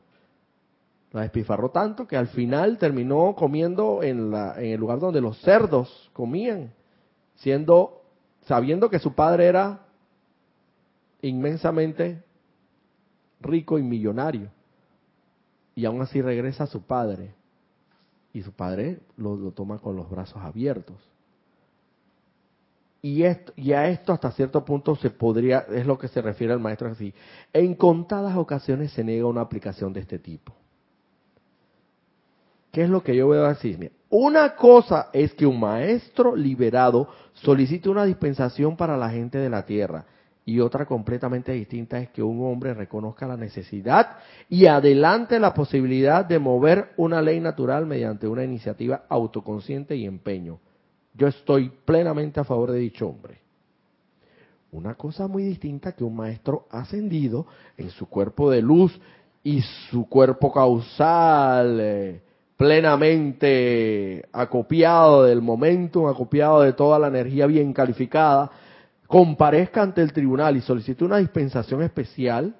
[1.10, 5.40] La despilfarró tanto que al final terminó comiendo en, la, en el lugar donde los
[5.40, 6.74] cerdos comían,
[7.36, 8.02] siendo,
[8.42, 9.86] sabiendo que su padre era
[11.22, 12.22] inmensamente
[13.40, 14.50] rico y millonario.
[15.74, 17.32] Y aún así regresa a su padre
[18.34, 20.96] y su padre lo, toma con los brazos abiertos.
[23.04, 26.54] Y, esto, y a esto hasta cierto punto se podría, es lo que se refiere
[26.54, 27.12] al maestro así,
[27.52, 30.54] en contadas ocasiones se niega una aplicación de este tipo.
[32.72, 33.92] ¿Qué es lo que yo voy a decir?
[34.08, 39.66] una cosa es que un maestro liberado solicite una dispensación para la gente de la
[39.66, 40.06] tierra
[40.46, 44.16] y otra completamente distinta es que un hombre reconozca la necesidad
[44.48, 50.58] y adelante la posibilidad de mover una ley natural mediante una iniciativa autoconsciente y empeño.
[51.14, 53.38] Yo estoy plenamente a favor de dicho hombre.
[54.72, 57.46] Una cosa muy distinta que un maestro ascendido
[57.76, 59.00] en su cuerpo de luz
[59.44, 62.22] y su cuerpo causal eh,
[62.56, 68.50] plenamente acopiado del momento, acopiado de toda la energía bien calificada,
[69.06, 72.56] comparezca ante el tribunal y solicite una dispensación especial,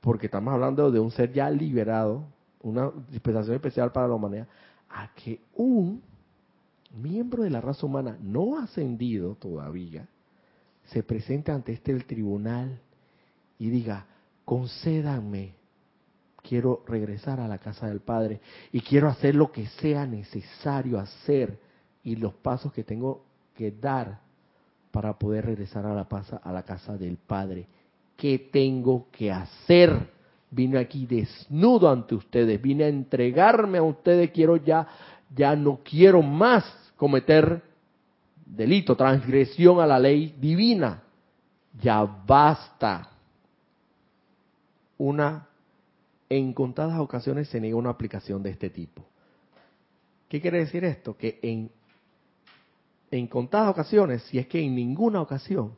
[0.00, 2.24] porque estamos hablando de un ser ya liberado,
[2.62, 4.46] una dispensación especial para la humanidad,
[4.90, 6.02] a que un
[6.94, 10.08] miembro de la raza humana no ascendido todavía
[10.86, 12.80] se presente ante este el tribunal
[13.58, 14.06] y diga,
[14.44, 15.54] concédanme,
[16.42, 18.40] quiero regresar a la casa del Padre
[18.72, 21.58] y quiero hacer lo que sea necesario hacer
[22.02, 23.24] y los pasos que tengo
[23.54, 24.20] que dar
[24.90, 26.08] para poder regresar a la,
[26.42, 27.66] a la casa del Padre.
[28.16, 30.10] ¿Qué tengo que hacer?
[30.50, 34.86] Vine aquí desnudo ante ustedes, vine a entregarme a ustedes, quiero ya,
[35.34, 36.64] ya no quiero más
[36.96, 37.62] cometer
[38.44, 41.02] delito, transgresión a la ley divina.
[41.80, 43.10] Ya basta.
[44.98, 45.46] Una,
[46.28, 49.04] en contadas ocasiones se niega una aplicación de este tipo.
[50.28, 51.16] ¿Qué quiere decir esto?
[51.16, 51.70] Que en
[53.10, 55.74] en contadas ocasiones, si es que en ninguna ocasión,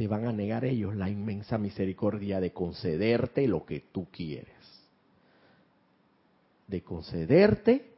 [0.00, 4.56] te van a negar ellos la inmensa misericordia de concederte lo que tú quieres.
[6.68, 7.90] De concederte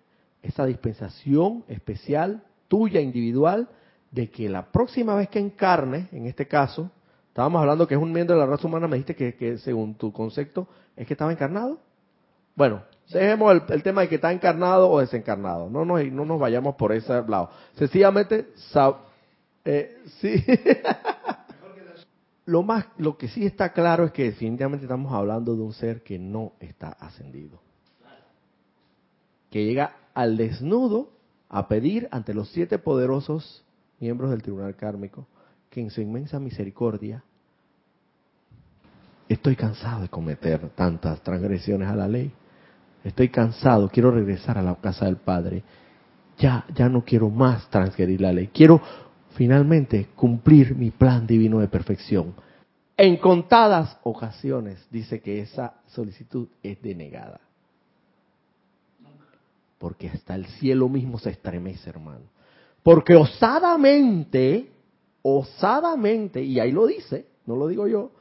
[0.43, 3.69] esa dispensación especial, tuya, individual,
[4.11, 6.91] de que la próxima vez que encarne, en este caso,
[7.29, 10.13] estábamos hablando que es un miembro de la raza humana, me dijiste que, según tu
[10.13, 11.79] concepto es que estaba encarnado.
[12.57, 15.71] Bueno, Dejemos el, tema de que está encarnado o desencarnado.
[15.71, 17.51] No nos, no nos vayamos por ese lado.
[17.77, 18.49] Sencillamente,
[19.65, 20.45] eh, sí.
[22.45, 26.03] lo, más, lo que sí está claro es que definitivamente estamos hablando de un ser
[26.03, 27.61] que no está ascendido.
[29.51, 31.11] Que llega al desnudo
[31.49, 33.65] a pedir ante los siete poderosos
[34.01, 35.27] miembros del tribunal kármico
[35.71, 37.23] que en su inmensa misericordia
[39.29, 42.33] estoy cansado de cometer tantas transgresiones a la ley
[43.05, 45.63] estoy cansado, quiero regresar a la casa del Padre.
[46.39, 48.49] Ya, ya no quiero más transgredir la ley.
[48.53, 48.81] Quiero
[49.35, 52.35] finalmente cumplir mi plan divino de perfección.
[52.97, 57.41] En contadas ocasiones dice que esa solicitud es denegada.
[59.79, 62.27] Porque hasta el cielo mismo se estremece, hermano.
[62.83, 64.71] Porque osadamente,
[65.23, 68.13] osadamente, y ahí lo dice, no lo digo yo,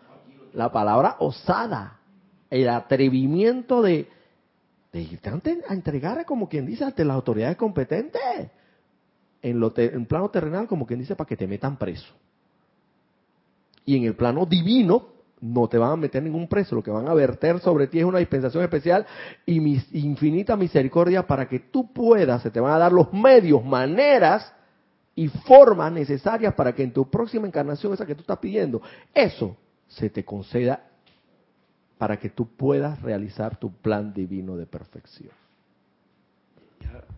[0.54, 2.00] la palabra osada,
[2.50, 4.08] el atrevimiento de,
[4.92, 8.50] de irte a entregar, como quien dice, ante las autoridades competentes.
[9.42, 12.14] En, lo en plano terrenal, como quien dice, para que te metan preso.
[13.86, 15.08] Y en el plano divino,
[15.42, 16.76] no te van a meter ningún preso.
[16.76, 19.06] Lo que van a verter sobre ti es una dispensación especial
[19.46, 23.66] y mi infinita misericordia para que tú puedas, se te van a dar los medios,
[23.66, 24.54] maneras
[25.16, 28.82] y formas necesarias para que en tu próxima encarnación, esa que tú estás pidiendo,
[29.14, 30.88] eso se te conceda
[31.98, 35.32] para que tú puedas realizar tu plan divino de perfección.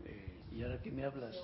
[0.05, 1.39] Eh, ¿Y ahora qué me hablas?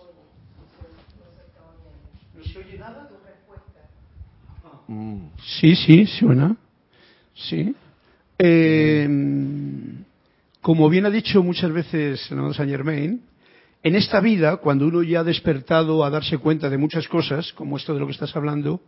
[4.64, 4.84] ¿No?
[4.88, 5.32] Mm.
[5.60, 6.56] Sí, sí, suena.
[7.36, 7.76] Sí.
[8.38, 9.08] Eh,
[10.62, 13.22] como bien ha dicho muchas veces el Saint Germain,
[13.82, 17.78] en esta vida, cuando uno ya ha despertado a darse cuenta de muchas cosas, como
[17.78, 18.82] esto de lo que estás hablando,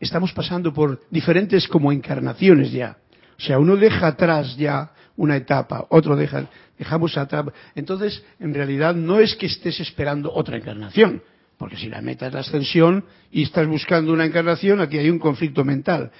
[0.00, 2.98] estamos pasando por diferentes como encarnaciones ya.
[3.38, 6.46] O sea, uno deja atrás ya una etapa, otro deja,
[6.78, 7.46] dejamos atrás.
[7.74, 11.22] Entonces, en realidad no es que estés esperando otra encarnación,
[11.58, 15.18] porque si la meta es la ascensión y estás buscando una encarnación, aquí hay un
[15.18, 16.10] conflicto mental.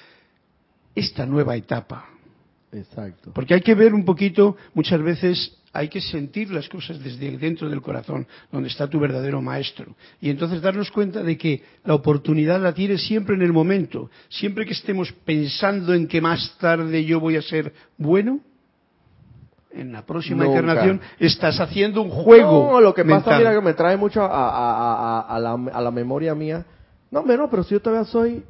[0.94, 2.07] Esta nueva etapa.
[2.72, 3.33] Exacto.
[3.33, 7.68] Porque hay que ver un poquito, muchas veces hay que sentir las cosas desde dentro
[7.68, 9.94] del corazón, donde está tu verdadero maestro.
[10.20, 14.11] Y entonces darnos cuenta de que la oportunidad la tienes siempre en el momento.
[14.29, 18.40] Siempre que estemos pensando en que más tarde yo voy a ser bueno,
[19.79, 22.73] en la próxima encarnación estás haciendo un juego.
[22.73, 26.64] No, lo que pasa, mira, que me trae mucho a, la, memoria mía.
[27.11, 28.45] No, menos, pero si yo todavía soy,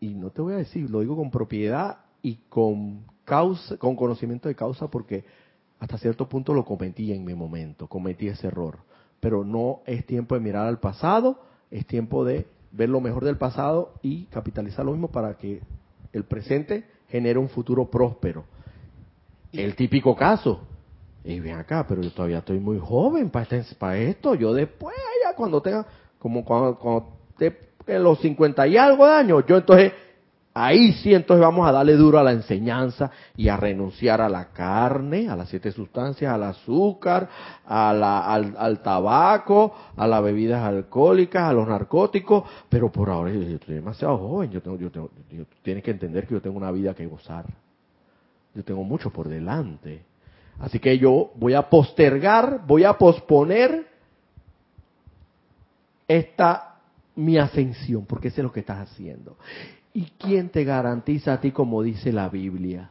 [0.00, 4.48] y no te voy a decir, lo digo con propiedad y con causa, con conocimiento
[4.48, 5.24] de causa, porque
[5.78, 8.78] hasta cierto punto lo cometí en mi momento, cometí ese error.
[9.20, 13.36] Pero no es tiempo de mirar al pasado, es tiempo de ver lo mejor del
[13.36, 15.60] pasado y capitalizar lo mismo para que
[16.12, 18.44] el presente genere un futuro próspero
[19.52, 20.60] el típico caso.
[21.24, 24.34] Y ven acá, pero yo todavía estoy muy joven para, este, esto.
[24.34, 25.86] Yo después, ya cuando tenga,
[26.18, 27.22] como cuando, cuando
[27.86, 29.92] en los 50 y algo de años, yo entonces,
[30.54, 34.46] ahí sí, entonces vamos a darle duro a la enseñanza y a renunciar a la
[34.52, 37.28] carne, a las siete sustancias, al azúcar,
[37.64, 42.44] a la, al, al, tabaco, a las bebidas alcohólicas, a los narcóticos.
[42.68, 44.50] Pero por ahora yo, estoy demasiado joven.
[44.50, 47.44] Yo tengo, yo tengo, yo, tienes que entender que yo tengo una vida que gozar.
[48.54, 50.04] Yo tengo mucho por delante.
[50.58, 53.86] Así que yo voy a postergar, voy a posponer
[56.06, 56.68] esta
[57.14, 59.36] mi ascensión, porque eso es lo que estás haciendo.
[59.94, 62.90] ¿Y quién te garantiza a ti, como dice la Biblia?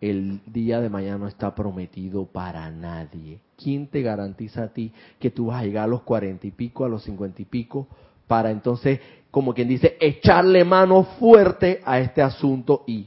[0.00, 3.40] El día de mañana no está prometido para nadie.
[3.56, 6.84] ¿Quién te garantiza a ti que tú vas a llegar a los cuarenta y pico,
[6.84, 7.86] a los cincuenta y pico,
[8.26, 9.00] para entonces,
[9.30, 13.06] como quien dice, echarle mano fuerte a este asunto y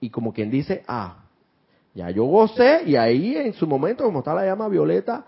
[0.00, 1.24] y como quien dice, ah,
[1.94, 5.24] ya yo gocé y ahí en su momento, como está la llama violeta,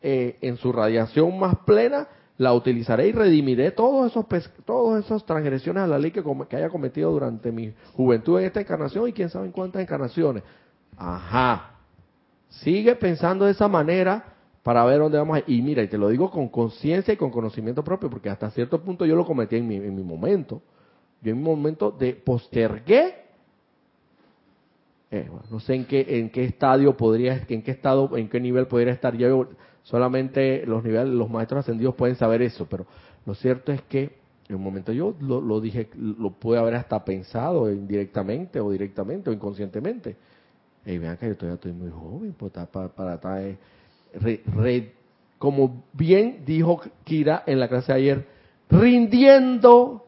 [0.00, 4.24] eh, en su radiación más plena, la utilizaré y redimiré todos esos
[4.64, 8.60] todas esas transgresiones a la ley que, que haya cometido durante mi juventud en esta
[8.60, 10.42] encarnación y quién sabe en cuántas encarnaciones.
[10.96, 11.76] Ajá.
[12.48, 14.24] Sigue pensando de esa manera
[14.62, 15.44] para ver dónde vamos a ir.
[15.48, 18.82] Y mira, y te lo digo con conciencia y con conocimiento propio, porque hasta cierto
[18.82, 20.62] punto yo lo cometí en mi, en mi momento.
[21.20, 23.21] Yo en mi momento de postergué
[25.14, 28.66] eh, no sé en qué, en qué estadio podría, en qué estado, en qué nivel
[28.66, 29.14] podría estar.
[29.14, 29.46] Yo
[29.82, 32.86] solamente los niveles, los maestros ascendidos pueden saber eso, pero
[33.26, 34.16] lo cierto es que
[34.48, 39.34] en un momento yo lo, dije, lo pude haber hasta pensado indirectamente o directamente o
[39.34, 40.16] inconscientemente.
[40.86, 44.92] Y vean que yo todavía estoy muy joven pues, para, para, estar, eh,
[45.38, 48.26] como bien dijo Kira en la clase de ayer,
[48.70, 50.06] rindiendo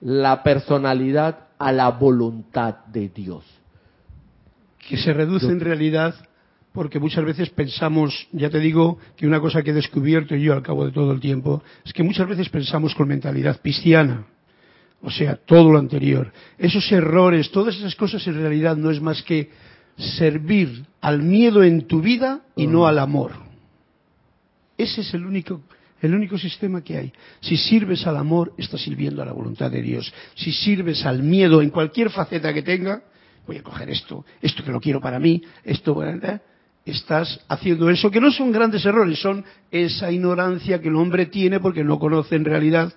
[0.00, 3.57] la personalidad a la voluntad de Dios
[4.88, 6.14] que se reduce en realidad
[6.72, 10.62] porque muchas veces pensamos, ya te digo, que una cosa que he descubierto yo al
[10.62, 14.26] cabo de todo el tiempo, es que muchas veces pensamos con mentalidad cristiana,
[15.02, 16.32] o sea, todo lo anterior.
[16.56, 19.50] Esos errores, todas esas cosas en realidad no es más que
[19.96, 23.32] servir al miedo en tu vida y no al amor.
[24.76, 25.62] Ese es el único,
[26.00, 27.12] el único sistema que hay.
[27.40, 30.12] Si sirves al amor, estás sirviendo a la voluntad de Dios.
[30.34, 33.02] Si sirves al miedo en cualquier faceta que tenga,
[33.48, 36.40] voy a coger esto, esto que lo quiero para mí, esto, ¿eh?
[36.84, 41.58] estás haciendo eso, que no son grandes errores, son esa ignorancia que el hombre tiene
[41.58, 42.92] porque no conoce en realidad,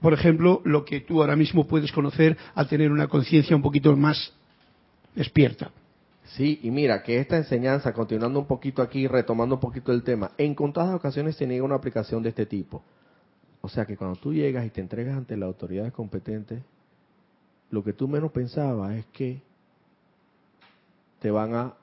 [0.00, 3.96] por ejemplo, lo que tú ahora mismo puedes conocer al tener una conciencia un poquito
[3.96, 4.32] más
[5.14, 5.70] despierta.
[6.24, 10.32] Sí, y mira, que esta enseñanza, continuando un poquito aquí, retomando un poquito el tema,
[10.38, 12.82] en contadas ocasiones se una aplicación de este tipo.
[13.60, 16.62] O sea que cuando tú llegas y te entregas ante las autoridades competentes,
[17.70, 19.40] lo que tú menos pensabas es que
[21.20, 21.74] te van a,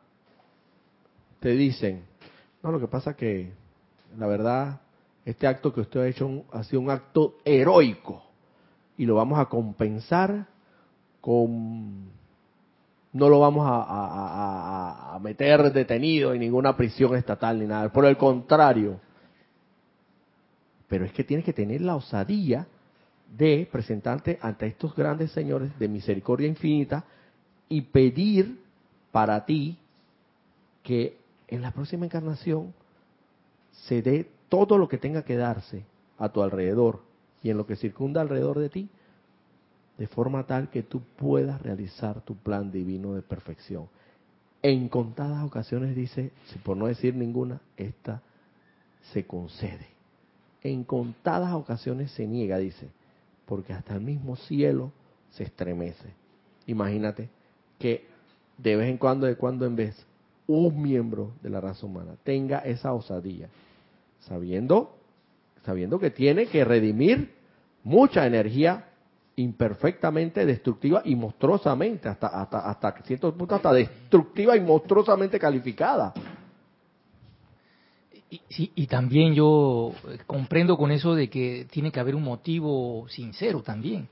[1.39, 2.03] te dicen,
[2.62, 3.53] no, lo que pasa que
[4.18, 4.82] la verdad,
[5.26, 8.24] este acto que usted ha hecho ha sido un acto heroico
[8.97, 10.47] y lo vamos a compensar
[11.22, 12.09] con,
[13.14, 18.18] no lo vamos a, a meter detenido en ninguna prisión estatal ni nada, por el
[18.18, 18.99] contrario,
[20.88, 22.68] pero es que tienes que tener la osadía
[23.36, 27.05] de presentarte ante estos grandes señores de misericordia infinita
[27.69, 28.59] y pedir
[29.11, 29.78] para ti
[30.84, 31.17] que
[31.47, 32.73] en la próxima encarnación
[33.71, 35.84] se dé todo lo que tenga que darse
[36.17, 37.01] a tu alrededor
[37.43, 38.89] y en lo que circunda alrededor de ti
[39.97, 43.88] de forma tal que tú puedas realizar tu plan divino de perfección.
[44.61, 48.21] En contadas ocasiones dice, si por no decir ninguna, esta
[49.13, 49.88] se concede.
[50.61, 52.89] En contadas ocasiones se niega, dice,
[53.48, 54.91] porque hasta el mismo cielo
[55.32, 56.10] se estremece.
[56.68, 57.30] Imagínate
[57.80, 58.06] que
[58.58, 60.06] de vez en cuando, de cuando en vez,
[60.48, 63.50] un miembro de la raza humana tenga esa osadía,
[64.20, 64.98] sabiendo,
[65.66, 67.36] sabiendo que tiene que redimir
[67.84, 68.86] mucha energía
[69.38, 76.14] imperfectamente destructiva y monstruosamente, hasta, hasta, hasta cierto punto, hasta destructiva y monstruosamente calificada.
[78.30, 79.93] Y, y, también yo
[80.25, 84.09] comprendo con eso de que tiene que haber un motivo sincero también.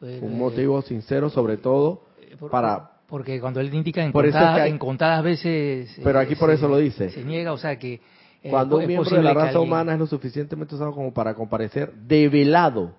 [0.00, 5.22] Un motivo sincero sobre todo eh, para porque cuando él indica en, contadas, en contadas
[5.22, 6.00] veces...
[6.02, 7.10] Pero aquí por eso lo dice.
[7.10, 8.00] Se niega, o sea que...
[8.42, 11.92] Eh, cuando un miembro de la raza humana es lo suficientemente usado como para comparecer
[11.94, 12.92] develado,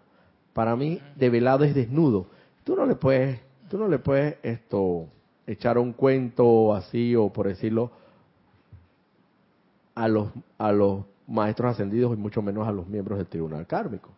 [0.53, 2.27] para mí develado es desnudo.
[2.63, 3.39] Tú no le puedes,
[3.69, 5.07] tú no le puedes esto
[5.45, 7.91] echar un cuento así o por decirlo
[9.97, 14.11] a los a los maestros ascendidos y mucho menos a los miembros del tribunal kármico.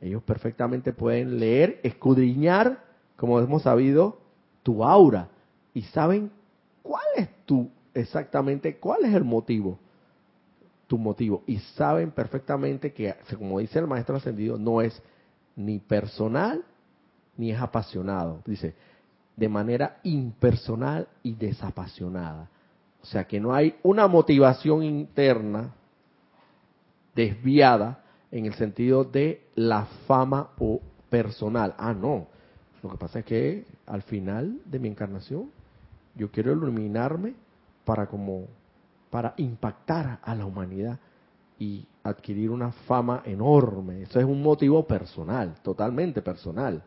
[0.00, 2.82] Ellos perfectamente pueden leer, escudriñar,
[3.16, 4.18] como hemos sabido,
[4.62, 5.28] tu aura
[5.74, 6.30] y saben
[6.82, 9.78] cuál es tu exactamente cuál es el motivo
[10.86, 11.42] tu motivo.
[11.46, 15.00] Y saben perfectamente que como dice el maestro ascendido no es
[15.54, 16.64] ni personal
[17.36, 18.40] ni es apasionado.
[18.46, 18.74] Dice
[19.36, 22.48] de manera impersonal y desapasionada
[23.08, 25.74] sea que no hay una motivación interna
[27.14, 30.80] desviada en el sentido de la fama o
[31.10, 32.26] personal ah no
[32.82, 35.50] lo que pasa es que al final de mi encarnación
[36.14, 37.34] yo quiero iluminarme
[37.84, 38.46] para como
[39.10, 40.98] para impactar a la humanidad
[41.58, 44.02] y adquirir una fama enorme.
[44.02, 46.82] Eso es un motivo personal, totalmente personal.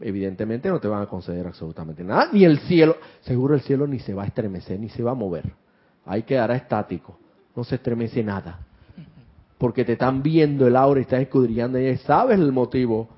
[0.00, 3.98] Evidentemente no te van a conceder absolutamente nada, ni el cielo, seguro el cielo ni
[4.00, 5.52] se va a estremecer, ni se va a mover.
[6.06, 7.18] Ahí quedará estático,
[7.54, 8.60] no se estremece nada.
[9.58, 13.08] Porque te están viendo el aura y estás escudriñando y sabes el motivo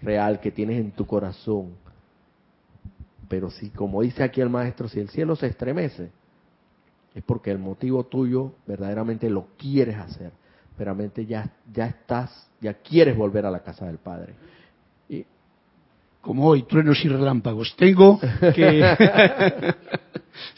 [0.00, 1.72] real que tienes en tu corazón.
[3.28, 6.10] Pero si, como dice aquí el maestro, si el cielo se estremece,
[7.14, 10.30] es porque el motivo tuyo verdaderamente lo quieres hacer.
[10.78, 14.34] Verdaderamente ya, ya estás, ya quieres volver a la casa del Padre.
[16.26, 17.76] Como hoy, truenos y relámpagos.
[17.76, 18.18] Tengo
[18.52, 18.80] que...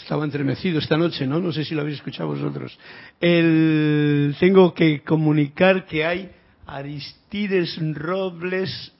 [0.01, 1.41] Estaba entremecido esta noche, ¿no?
[1.41, 2.79] No sé si lo habéis escuchado vosotros.
[3.21, 4.35] El...
[4.41, 6.31] Tengo que comunicar que hay
[6.66, 8.95] Aristides Robles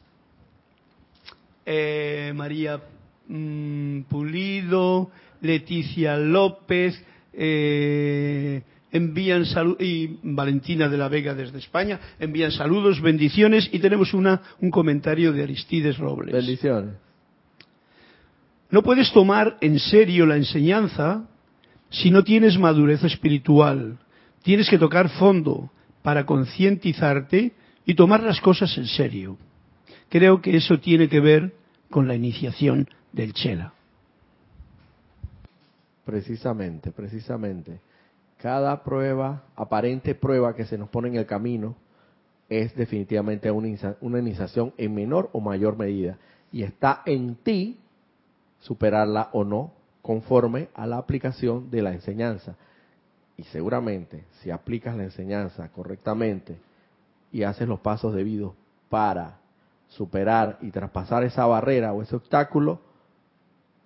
[1.65, 2.83] eh, María
[3.29, 5.11] mm, Pulido,
[5.41, 7.03] Leticia López,
[7.33, 8.61] eh,
[8.93, 9.45] envían
[9.79, 15.33] y Valentina de la Vega desde España envían saludos, bendiciones y tenemos una un comentario
[15.33, 16.35] de Aristides Robles.
[16.35, 16.95] Bendiciones.
[18.71, 21.27] No puedes tomar en serio la enseñanza
[21.91, 23.99] si no tienes madurez espiritual.
[24.43, 25.71] Tienes que tocar fondo
[26.03, 27.53] para concientizarte
[27.87, 29.39] y tomar las cosas en serio.
[30.11, 31.55] Creo que eso tiene que ver
[31.91, 33.73] con la iniciación del Chela.
[36.05, 37.81] Precisamente, precisamente.
[38.39, 41.75] Cada prueba, aparente prueba que se nos pone en el camino,
[42.49, 43.69] es definitivamente una,
[44.19, 46.19] iniciación en menor o mayor medida.
[46.51, 47.79] Y está en ti
[48.61, 49.73] superarla o no
[50.03, 52.57] conforme a la aplicación de la enseñanza.
[53.37, 56.57] Y seguramente, si aplicas la enseñanza correctamente
[57.31, 58.55] y haces los pasos debidos
[58.89, 59.39] para
[59.89, 62.81] superar y traspasar esa barrera o ese obstáculo,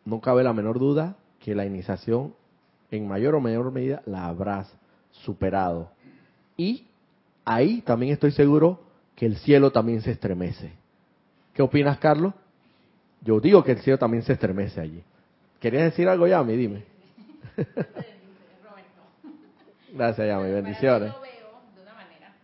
[0.05, 2.34] no cabe la menor duda que la iniciación
[2.93, 4.70] en mayor o menor medida la habrás
[5.11, 5.90] superado.
[6.57, 6.86] Y
[7.45, 8.80] ahí también estoy seguro
[9.16, 10.72] que el cielo también se estremece.
[11.55, 12.34] ¿Qué opinas, Carlos?
[13.22, 15.03] Yo digo que el cielo también se estremece allí.
[15.59, 16.57] ¿Querías decir algo, Yami?
[16.57, 16.84] Dime.
[19.93, 20.51] Gracias, Yami.
[20.51, 21.12] Bendiciones.
[21.12, 22.34] Yo veo de una manera.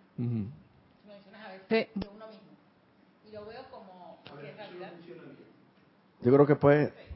[6.22, 7.07] Yo creo que puede...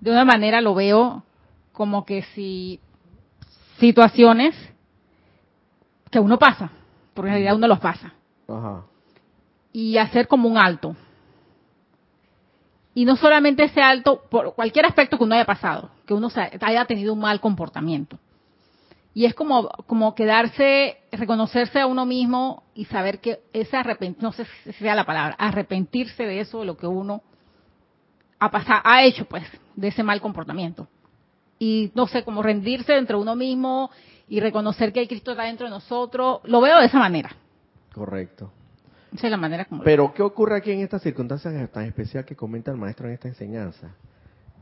[0.00, 1.22] De una manera lo veo
[1.72, 2.80] como que si
[3.78, 4.54] situaciones
[6.10, 6.70] que uno pasa,
[7.14, 8.14] porque en realidad uno los pasa.
[9.72, 10.96] Y hacer como un alto.
[12.94, 16.28] Y no solamente ese alto, por cualquier aspecto que uno haya pasado, que uno
[16.60, 18.18] haya tenido un mal comportamiento
[19.18, 24.30] y es como, como quedarse, reconocerse a uno mismo y saber que ese arrepentir, no
[24.30, 27.22] sé si sea la palabra, arrepentirse de eso, de lo que uno
[28.38, 30.86] ha pasado, ha hecho pues, de ese mal comportamiento.
[31.58, 33.90] Y no sé, como rendirse entre uno mismo
[34.28, 37.30] y reconocer que hay Cristo está dentro de nosotros, lo veo de esa manera.
[37.92, 38.52] Correcto.
[39.12, 39.82] Esa es la manera como...
[39.82, 43.28] Pero ¿qué ocurre aquí en estas circunstancias tan especial que comenta el maestro en esta
[43.28, 43.90] enseñanza?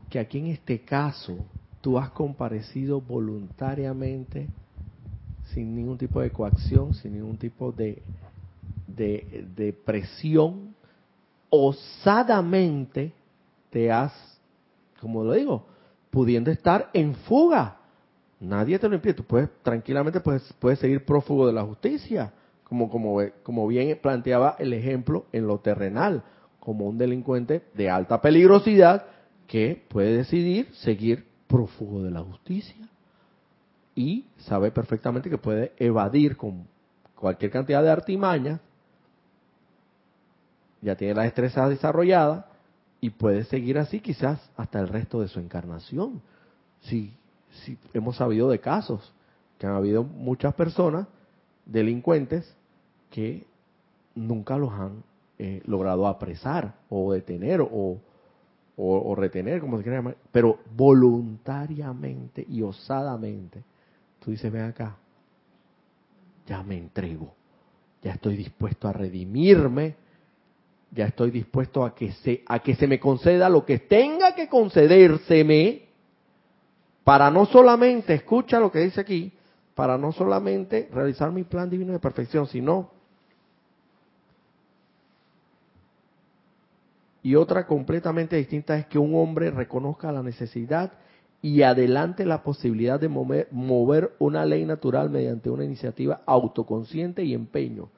[0.09, 1.37] Que aquí en este caso
[1.81, 4.47] tú has comparecido voluntariamente,
[5.53, 8.01] sin ningún tipo de coacción, sin ningún tipo de,
[8.87, 10.73] de, de presión,
[11.49, 13.13] osadamente
[13.69, 14.13] te has,
[14.99, 15.65] como lo digo,
[16.09, 17.77] pudiendo estar en fuga.
[18.39, 19.15] Nadie te lo impide.
[19.15, 24.55] Tú puedes, tranquilamente puedes, puedes seguir prófugo de la justicia, como, como, como bien planteaba
[24.59, 26.23] el ejemplo en lo terrenal,
[26.59, 29.05] como un delincuente de alta peligrosidad
[29.47, 32.87] que puede decidir seguir prófugo de la justicia
[33.97, 36.67] y sabe perfectamente que puede evadir con
[37.15, 38.61] cualquier cantidad de artimañas,
[40.81, 42.46] ya tiene la destreza desarrollada
[42.99, 46.21] y puede seguir así quizás hasta el resto de su encarnación.
[46.81, 47.13] Si,
[47.63, 49.13] si hemos sabido de casos
[49.57, 51.07] que han habido muchas personas
[51.65, 52.55] delincuentes
[53.09, 53.45] que
[54.15, 55.03] nunca los han
[55.39, 57.99] eh, logrado apresar o detener o,
[58.75, 63.63] o, retener, como se quiera llamar, pero voluntariamente y osadamente.
[64.19, 64.97] Tú dices, ven acá,
[66.45, 67.33] ya me entrego,
[68.01, 69.95] ya estoy dispuesto a redimirme
[70.91, 74.47] ya estoy dispuesto a que se a que se me conceda lo que tenga que
[74.47, 75.83] concedérseme
[77.03, 79.31] para no solamente escucha lo que dice aquí
[79.75, 82.91] para no solamente realizar mi plan divino de perfección sino
[87.21, 90.93] y otra completamente distinta es que un hombre reconozca la necesidad
[91.41, 97.33] y adelante la posibilidad de mover, mover una ley natural mediante una iniciativa autoconsciente y
[97.33, 97.89] empeño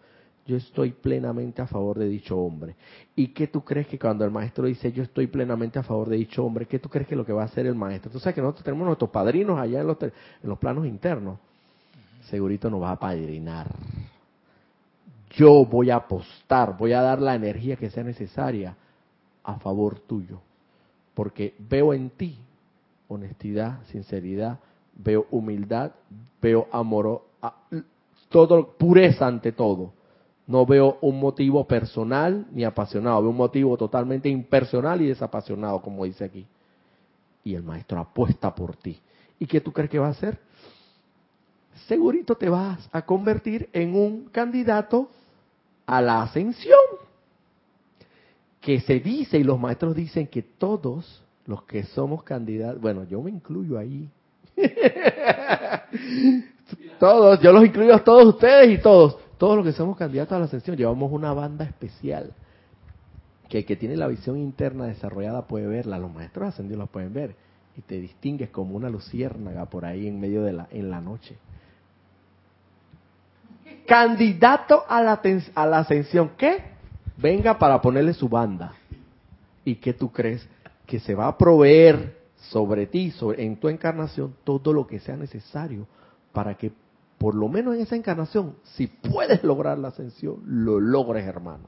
[0.49, 2.75] yo estoy plenamente a favor de dicho hombre.
[3.15, 6.17] ¿Y qué tú crees que cuando el maestro dice yo estoy plenamente a favor de
[6.17, 8.11] dicho hombre, qué tú crees que lo que va a hacer el maestro?
[8.11, 11.37] Tú sabes que nosotros tenemos nuestros padrinos allá en los, en los planos internos.
[12.31, 13.71] Segurito nos va a padrinar.
[15.35, 18.75] Yo voy a apostar, voy a dar la energía que sea necesaria
[19.43, 20.41] a favor tuyo.
[21.13, 22.39] Porque veo en ti
[23.07, 24.57] honestidad, sinceridad,
[24.95, 25.91] veo humildad,
[26.41, 27.21] veo amor,
[28.29, 29.98] todo, pureza ante todo
[30.49, 36.05] no veo un motivo personal ni apasionado, veo un motivo totalmente impersonal y desapasionado, como
[36.05, 36.47] dice aquí.
[37.43, 38.99] Y el maestro apuesta por ti.
[39.37, 40.39] ¿Y qué tú crees que va a hacer?
[41.87, 45.11] Segurito te vas a convertir en un candidato
[45.85, 46.79] a la ascensión.
[48.59, 53.21] Que se dice, y los maestros dicen que todos los que somos candidatos, bueno, yo
[53.21, 54.09] me incluyo ahí.
[56.99, 60.39] todos, yo los incluyo a todos ustedes y todos todos los que somos candidatos a
[60.39, 62.33] la ascensión llevamos una banda especial
[63.47, 67.13] que el que tiene la visión interna desarrollada puede verla, los maestros ascendidos la pueden
[67.13, 67.35] ver
[67.75, 71.37] y te distingues como una luciérnaga por ahí en medio de la en la noche.
[73.87, 76.57] Candidato a la, ascensión, ¿qué?
[77.17, 78.73] Venga para ponerle su banda.
[79.63, 80.47] ¿Y qué tú crees?
[80.85, 85.15] Que se va a proveer sobre ti, sobre, en tu encarnación, todo lo que sea
[85.15, 85.87] necesario
[86.33, 86.71] para que
[87.19, 91.65] por lo menos en esa encarnación, si puedes lograr la ascensión, lo logres, hermano.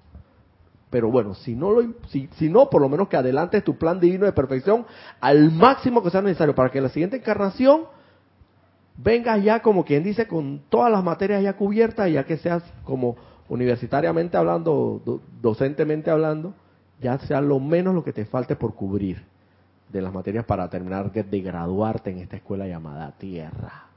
[0.89, 3.99] Pero bueno, si no, lo, si, si no, por lo menos que adelantes tu plan
[3.99, 4.85] divino de perfección
[5.19, 7.83] al máximo que sea necesario para que en la siguiente encarnación
[8.97, 13.17] vengas ya como quien dice con todas las materias ya cubiertas, ya que seas como
[13.49, 15.01] universitariamente hablando,
[15.41, 16.53] docentemente hablando,
[17.01, 19.23] ya sea lo menos lo que te falte por cubrir
[19.91, 23.90] de las materias para terminar de graduarte en esta escuela llamada Tierra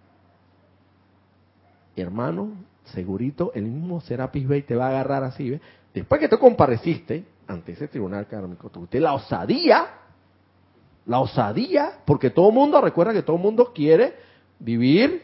[2.02, 2.52] hermano,
[2.84, 5.60] segurito, el mismo Serapis Bey te va a agarrar así, ¿ves?
[5.92, 9.86] Después que tú compareciste ante ese tribunal kármico, tuviste la osadía,
[11.06, 14.14] la osadía, porque todo mundo, recuerda que todo mundo quiere
[14.58, 15.22] vivir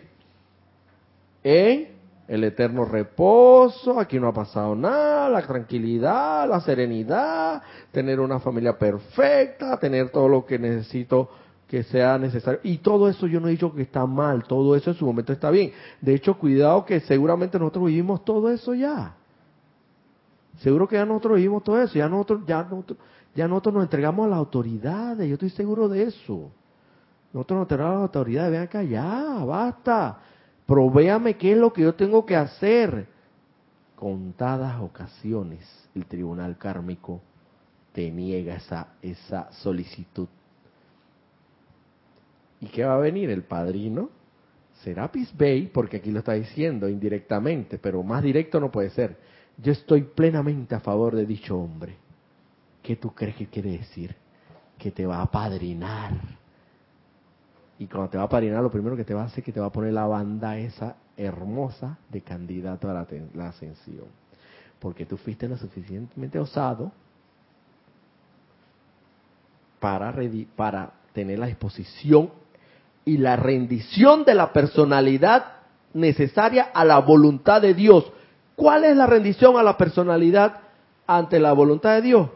[1.42, 1.88] en
[2.28, 7.60] el eterno reposo, aquí no ha pasado nada, la tranquilidad, la serenidad,
[7.90, 11.30] tener una familia perfecta, tener todo lo que necesito
[11.70, 12.58] que sea necesario.
[12.64, 15.32] Y todo eso yo no he dicho que está mal, todo eso en su momento
[15.32, 15.70] está bien.
[16.00, 19.14] De hecho, cuidado que seguramente nosotros vivimos todo eso ya.
[20.58, 22.98] Seguro que ya nosotros vivimos todo eso, ya nosotros, ya nosotros,
[23.36, 26.50] ya nosotros nos entregamos a las autoridades, yo estoy seguro de eso.
[27.32, 30.18] Nosotros nos entregamos a las autoridades, vean acá, ya, basta.
[30.66, 33.06] Provéame qué es lo que yo tengo que hacer.
[33.94, 37.20] Contadas ocasiones el tribunal kármico
[37.92, 40.26] te niega esa, esa solicitud
[42.60, 43.30] ¿Y qué va a venir?
[43.30, 44.10] El padrino.
[44.82, 49.16] Serapis Bey, porque aquí lo está diciendo indirectamente, pero más directo no puede ser.
[49.58, 51.96] Yo estoy plenamente a favor de dicho hombre.
[52.82, 54.14] ¿Qué tú crees que quiere decir?
[54.78, 56.12] Que te va a padrinar.
[57.78, 59.52] Y cuando te va a padrinar, lo primero que te va a hacer es que
[59.52, 64.06] te va a poner la banda esa hermosa de candidato a la, la ascensión.
[64.78, 66.90] porque tú fuiste lo suficientemente osado
[69.78, 70.14] para,
[70.56, 72.30] para tener la disposición
[73.04, 75.44] y la rendición de la personalidad
[75.94, 78.10] necesaria a la voluntad de Dios.
[78.56, 80.60] ¿Cuál es la rendición a la personalidad
[81.06, 82.28] ante la voluntad de Dios?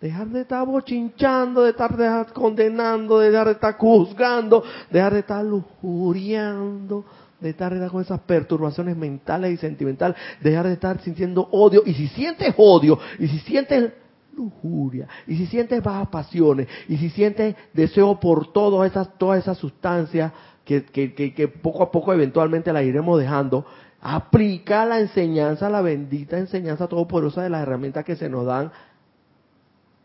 [0.00, 5.44] Dejar de estar bochinchando, de estar, condenando, de dejar de estar juzgando, dejar de estar
[5.44, 7.04] lujuriando,
[7.40, 11.82] de estar con esas perturbaciones mentales y sentimentales, dejar de estar sintiendo odio.
[11.86, 13.92] Y si sientes odio, y si sientes
[14.36, 19.58] lujuria, y si sientes bajas pasiones, y si sientes deseo por todas esas, todas esas
[19.58, 20.32] sustancias
[20.64, 23.66] que, que, que, poco a poco eventualmente las iremos dejando,
[24.00, 28.72] aplica la enseñanza, la bendita enseñanza todopoderosa de las herramientas que se nos dan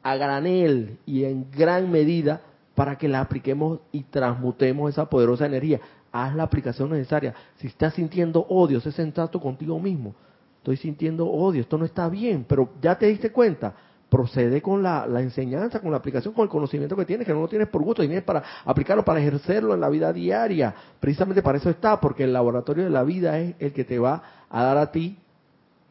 [0.03, 2.41] a granel y en gran medida
[2.75, 5.79] para que la apliquemos y transmutemos esa poderosa energía.
[6.11, 7.33] Haz la aplicación necesaria.
[7.57, 10.13] Si estás sintiendo odio, sé sensato contigo mismo.
[10.59, 13.73] Estoy sintiendo odio, esto no está bien, pero ya te diste cuenta
[14.09, 17.47] procede con la, enseñanza, con la aplicación, con el conocimiento que tienes, que no lo
[17.47, 20.73] tienes por gusto, tienes para aplicarlo, para ejercerlo en la vida diaria.
[20.99, 24.23] Precisamente para eso está, porque el laboratorio de la vida es el que te va
[24.49, 25.17] a dar a ti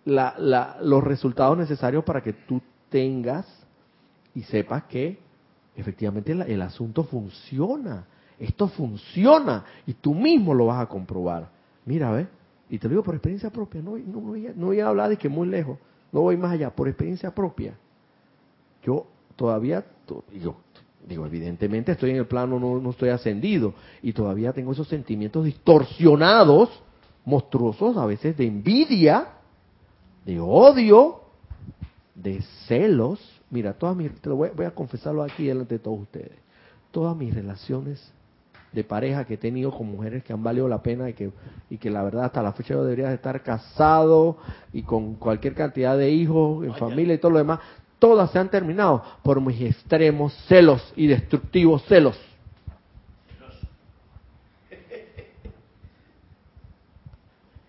[0.05, 3.47] los resultados necesarios para que tú tengas
[4.35, 5.19] y sepas que
[5.75, 8.07] efectivamente el, asunto funciona.
[8.39, 11.49] Esto funciona y tú mismo lo vas a comprobar.
[11.85, 12.29] Mira, ¿ves?
[12.69, 15.11] Y te lo digo por experiencia propia, no, no, voy, a, no voy a hablar
[15.11, 15.79] de que muy lejos,
[16.13, 17.75] no voy más allá, por experiencia propia
[18.87, 19.85] yo todavía,
[20.33, 20.57] digo,
[21.07, 25.45] digo, evidentemente estoy en el plano, no, no estoy ascendido, y todavía tengo esos sentimientos
[25.45, 26.71] distorsionados,
[27.25, 29.29] monstruosos, a veces de envidia,
[30.25, 31.21] de odio,
[32.15, 33.21] de celos.
[33.51, 36.39] Mira, todas mis, te lo voy, voy, a confesarlo aquí delante de todos ustedes.
[36.91, 38.13] Todas mis relaciones
[38.73, 41.31] de pareja que he tenido con mujeres que han valido la pena y que,
[41.71, 44.39] y que la verdad hasta la fecha yo debería estar casado
[44.73, 47.61] y con cualquier cantidad de hijos, en familia y todo lo demás,
[47.99, 52.19] todas se han terminado por mis extremos celos y destructivos celos.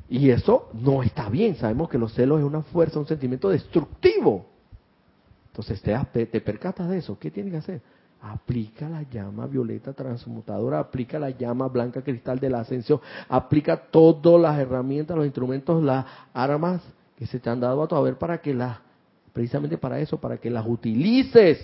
[0.10, 1.56] Y eso no está bien.
[1.56, 4.46] Sabemos que los celos es una fuerza, un sentimiento destructivo.
[5.48, 7.18] Entonces te, te percatas de eso.
[7.20, 7.82] ¿Qué tienes que hacer?
[8.22, 13.00] Aplica la llama violeta transmutadora, aplica la llama blanca cristal de la ascensión,
[13.30, 16.82] aplica todas las herramientas, los instrumentos, las armas
[17.16, 18.80] que se te han dado a tu haber para que las
[19.38, 21.64] precisamente para eso, para que las utilices.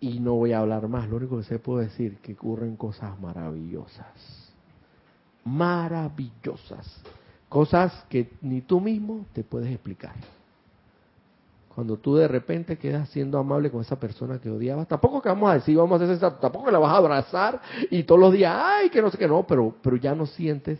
[0.00, 3.20] Y no voy a hablar más, lo único que se puede decir que ocurren cosas
[3.20, 4.50] maravillosas.
[5.44, 7.02] Maravillosas.
[7.50, 10.14] Cosas que ni tú mismo te puedes explicar.
[11.74, 15.50] Cuando tú de repente quedas siendo amable con esa persona que odiabas, tampoco que vamos
[15.50, 17.60] a decir, vamos a hacer esa, tampoco la vas a abrazar
[17.90, 20.78] y todos los días, ay, que no sé qué, no, pero, pero ya no sientes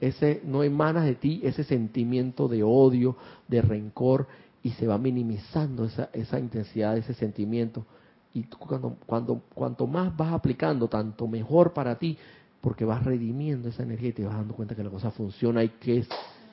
[0.00, 3.16] ese no emanas de ti ese sentimiento de odio,
[3.48, 4.26] de rencor
[4.62, 7.86] y se va minimizando esa, esa intensidad de ese sentimiento.
[8.34, 12.16] Y cuando, cuando, cuanto más vas aplicando, tanto mejor para ti,
[12.60, 15.70] porque vas redimiendo esa energía y te vas dando cuenta que la cosa funciona y
[15.70, 16.08] que es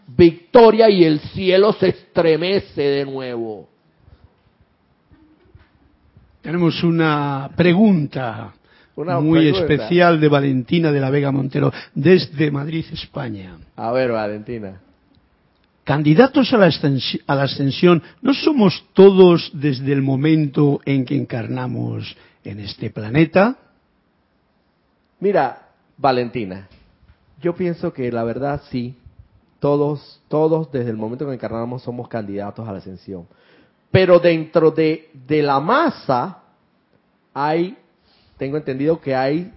[0.07, 3.67] victoria y el cielo se estremece de nuevo.
[6.41, 8.53] Tenemos una pregunta
[9.05, 13.57] muy especial de Valentina de la Vega Montero, desde Madrid, España.
[13.75, 14.81] A ver, Valentina.
[15.83, 16.69] Candidatos a la,
[17.27, 23.55] a la ascensión, ¿no somos todos desde el momento en que encarnamos en este planeta?
[25.19, 26.67] Mira, Valentina,
[27.41, 28.95] yo pienso que la verdad sí,
[29.59, 33.27] todos, todos desde el momento en que encarnamos somos candidatos a la ascensión.
[33.91, 36.39] Pero dentro de, de la masa
[37.33, 37.77] hay
[38.37, 39.53] tengo entendido que hay,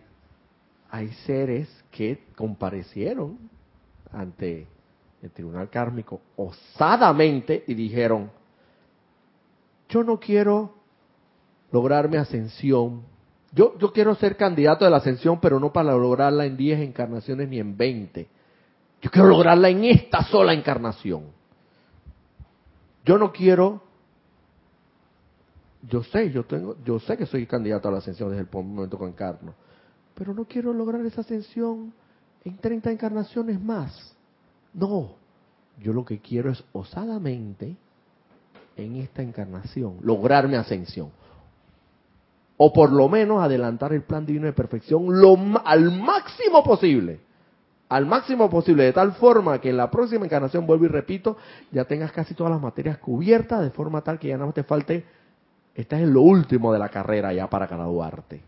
[0.90, 3.38] hay seres que comparecieron
[4.12, 4.66] ante
[5.22, 8.30] el tribunal kármico osadamente y dijeron,
[9.88, 10.74] yo no quiero
[11.70, 13.02] lograr mi ascensión.
[13.52, 17.48] Yo, yo quiero ser candidato de la ascensión, pero no para lograrla en 10 encarnaciones
[17.48, 18.28] ni en 20.
[19.02, 21.24] Yo quiero lograrla en esta sola encarnación.
[23.04, 23.82] Yo no quiero
[25.88, 28.98] yo sé, yo tengo, yo sé que soy candidato a la ascensión desde el momento
[28.98, 29.54] que encarno,
[30.14, 31.92] pero no quiero lograr esa ascensión
[32.44, 34.14] en 30 encarnaciones más.
[34.74, 35.14] No,
[35.80, 37.76] yo lo que quiero es osadamente
[38.76, 41.10] en esta encarnación lograr mi ascensión.
[42.56, 47.20] O por lo menos adelantar el plan divino de perfección lo, al máximo posible.
[47.88, 51.38] Al máximo posible, de tal forma que en la próxima encarnación, vuelvo y repito,
[51.72, 55.04] ya tengas casi todas las materias cubiertas, de forma tal que ya no te falte
[55.74, 58.40] Estás en lo último de la carrera ya para graduarte.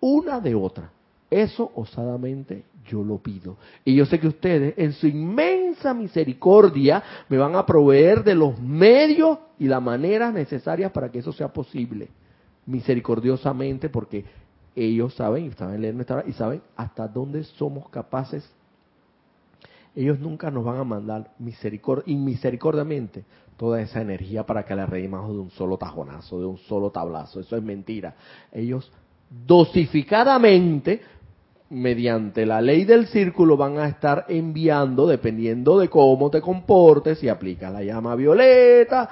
[0.00, 0.90] Una de otra.
[1.30, 3.56] Eso osadamente yo lo pido.
[3.84, 8.58] Y yo sé que ustedes, en su inmensa misericordia me van a proveer de los
[8.60, 12.08] medios y las maneras necesarias para que eso sea posible.
[12.66, 14.24] Misericordiosamente, porque
[14.74, 18.48] ellos saben, y saben leer nuestra y saben hasta dónde somos capaces.
[19.94, 23.24] Ellos nunca nos van a mandar misericordia, inmisericordiamente
[23.56, 27.40] toda esa energía para que la redimamos de un solo tajonazo, de un solo tablazo.
[27.40, 28.14] Eso es mentira.
[28.52, 28.90] Ellos
[29.28, 31.00] dosificadamente,
[31.68, 37.28] mediante la ley del círculo, van a estar enviando, dependiendo de cómo te comportes, si
[37.28, 39.08] aplicas la llama violeta,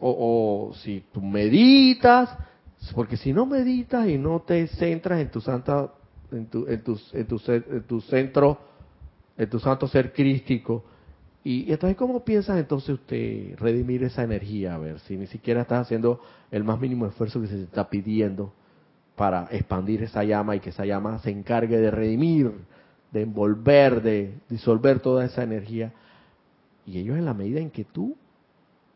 [0.00, 2.36] o, si tú meditas,
[2.94, 5.92] porque si no meditas y no te centras en tu santa,
[6.32, 8.58] en tu, en tu, en tu, en tu centro,
[9.36, 10.84] en tu santo ser crístico,
[11.44, 14.74] y, entonces, ¿cómo piensas entonces usted redimir esa energía?
[14.74, 16.20] A ver, si ni siquiera estás haciendo
[16.50, 18.54] el más mínimo esfuerzo que se está pidiendo
[19.14, 22.50] para expandir esa llama y que esa llama se encargue de redimir,
[23.12, 25.92] de envolver, de disolver toda esa energía.
[26.86, 28.16] Y ellos en la medida en que tú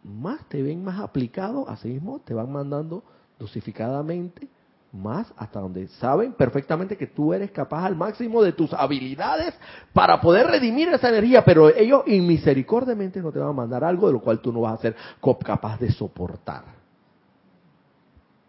[0.03, 3.05] más te ven más aplicado, así mismo te van mandando
[3.39, 4.49] dosificadamente
[4.93, 9.55] más hasta donde saben perfectamente que tú eres capaz al máximo de tus habilidades
[9.93, 14.14] para poder redimir esa energía, pero ellos inmisericordiamente no te van a mandar algo de
[14.14, 14.97] lo cual tú no vas a ser
[15.45, 16.64] capaz de soportar.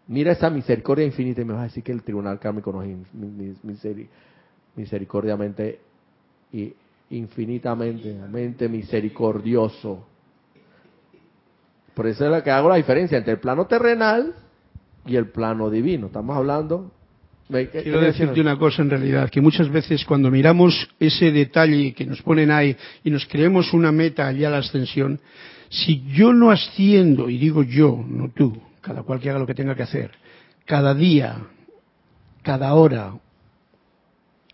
[0.08, 2.96] Mira esa misericordia infinita y me vas a decir que el tribunal kármico no es
[4.74, 5.80] misericordiamente
[6.52, 6.74] y
[7.10, 10.04] infinitamente misericordioso.
[11.94, 14.34] Por eso es lo que hago la diferencia entre el plano terrenal
[15.06, 16.06] y el plano divino.
[16.06, 16.92] Estamos hablando...
[17.50, 22.22] Quiero decirte una cosa en realidad, que muchas veces cuando miramos ese detalle que nos
[22.22, 25.18] ponen ahí y nos creemos una meta allá a la ascensión,
[25.68, 29.54] si yo no asciendo, y digo yo, no tú, cada cual que haga lo que
[29.54, 30.12] tenga que hacer,
[30.64, 31.38] cada día,
[32.42, 33.14] cada hora,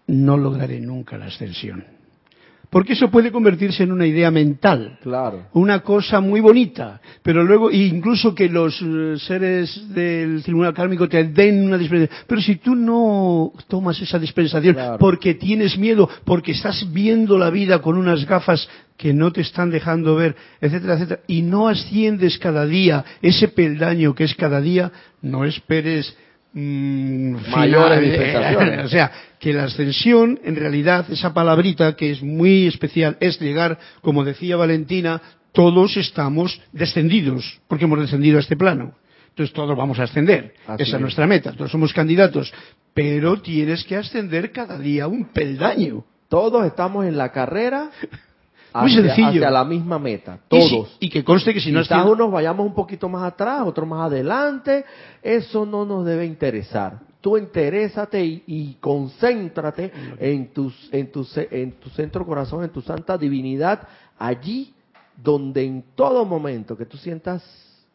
[0.06, 1.84] no lograré nunca la ascensión.
[2.76, 4.98] Porque eso puede convertirse en una idea mental.
[5.02, 5.46] Claro.
[5.54, 7.00] Una cosa muy bonita.
[7.22, 12.24] Pero luego, incluso que los eh, seres del tribunal kármico te den una dispensación.
[12.26, 17.80] Pero si tú no tomas esa dispensación porque tienes miedo, porque estás viendo la vida
[17.80, 18.68] con unas gafas
[18.98, 24.14] que no te están dejando ver, etcétera, etcétera, y no asciendes cada día ese peldaño
[24.14, 26.14] que es cada día, no esperes
[26.58, 28.84] Mm, mayores dispensaciones.
[28.86, 33.78] o sea, que la ascensión, en realidad, esa palabrita que es muy especial, es llegar,
[34.00, 35.20] como decía Valentina,
[35.52, 38.94] todos estamos descendidos, porque hemos descendido a este plano.
[39.28, 40.54] Entonces todos vamos a ascender.
[40.78, 41.52] Esa es nuestra meta.
[41.52, 42.50] Todos somos candidatos.
[42.94, 46.06] Pero tienes que ascender cada día un peldaño.
[46.30, 47.90] Todos estamos en la carrera
[48.82, 49.28] muy sencillo.
[49.28, 50.96] hacia la misma meta, todos.
[51.00, 54.06] Y, que conste que si no Quizás unos vayamos un poquito más atrás, otros más
[54.06, 54.84] adelante,
[55.22, 57.00] eso no nos debe interesar.
[57.20, 63.18] Tú interésate y, concéntrate en, tus, en, tu, en tu centro corazón, en tu santa
[63.18, 63.86] divinidad,
[64.18, 64.72] allí
[65.16, 67.42] donde en todo momento que tú sientas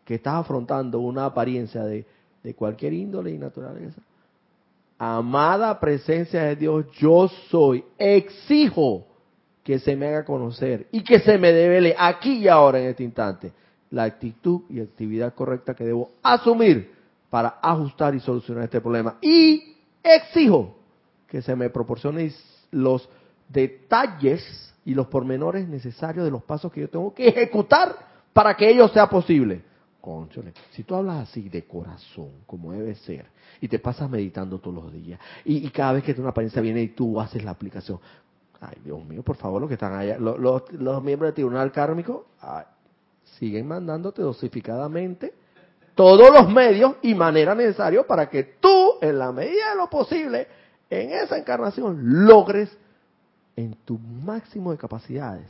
[0.03, 2.05] que estás afrontando una apariencia de,
[2.43, 4.01] de cualquier índole y naturaleza,
[4.97, 9.07] amada presencia de Dios, yo soy, exijo
[9.64, 13.03] que se me haga conocer y que se me devele aquí y ahora en este
[13.03, 13.51] instante
[13.91, 16.91] la actitud y actividad correcta que debo asumir
[17.30, 19.18] para ajustar y solucionar este problema.
[19.22, 20.78] Y exijo
[21.28, 22.32] que se me proporcione
[22.72, 23.07] los
[23.47, 27.95] detalles y los pormenores necesarios de los pasos que yo tengo que ejecutar
[28.34, 29.62] para que ello sea posible.
[29.99, 33.28] Conchole, si tú hablas así de corazón, como debe ser,
[33.59, 36.88] y te pasas meditando todos los días, y, cada vez que una apariencia viene y
[36.88, 37.99] tú haces la aplicación,
[38.62, 42.28] Ay, Dios mío, por favor, los que están allá, los, los, miembros del tribunal kármico,
[43.39, 45.34] siguen mandándote dosificadamente
[45.95, 50.47] todos los medios y manera necesarios para que tú, en la medida de lo posible,
[50.91, 52.78] en esa encarnación, logres
[53.55, 55.47] en tu máximo de capacidades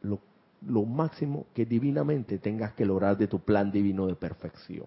[0.00, 0.18] lo,
[0.66, 4.86] lo máximo que divinamente tengas que lograr de tu plan divino de perfección.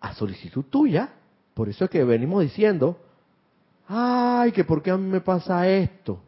[0.00, 1.10] A solicitud tuya,
[1.52, 2.96] por eso es que venimos diciendo,
[3.88, 6.20] ay, que por qué a mí me pasa esto.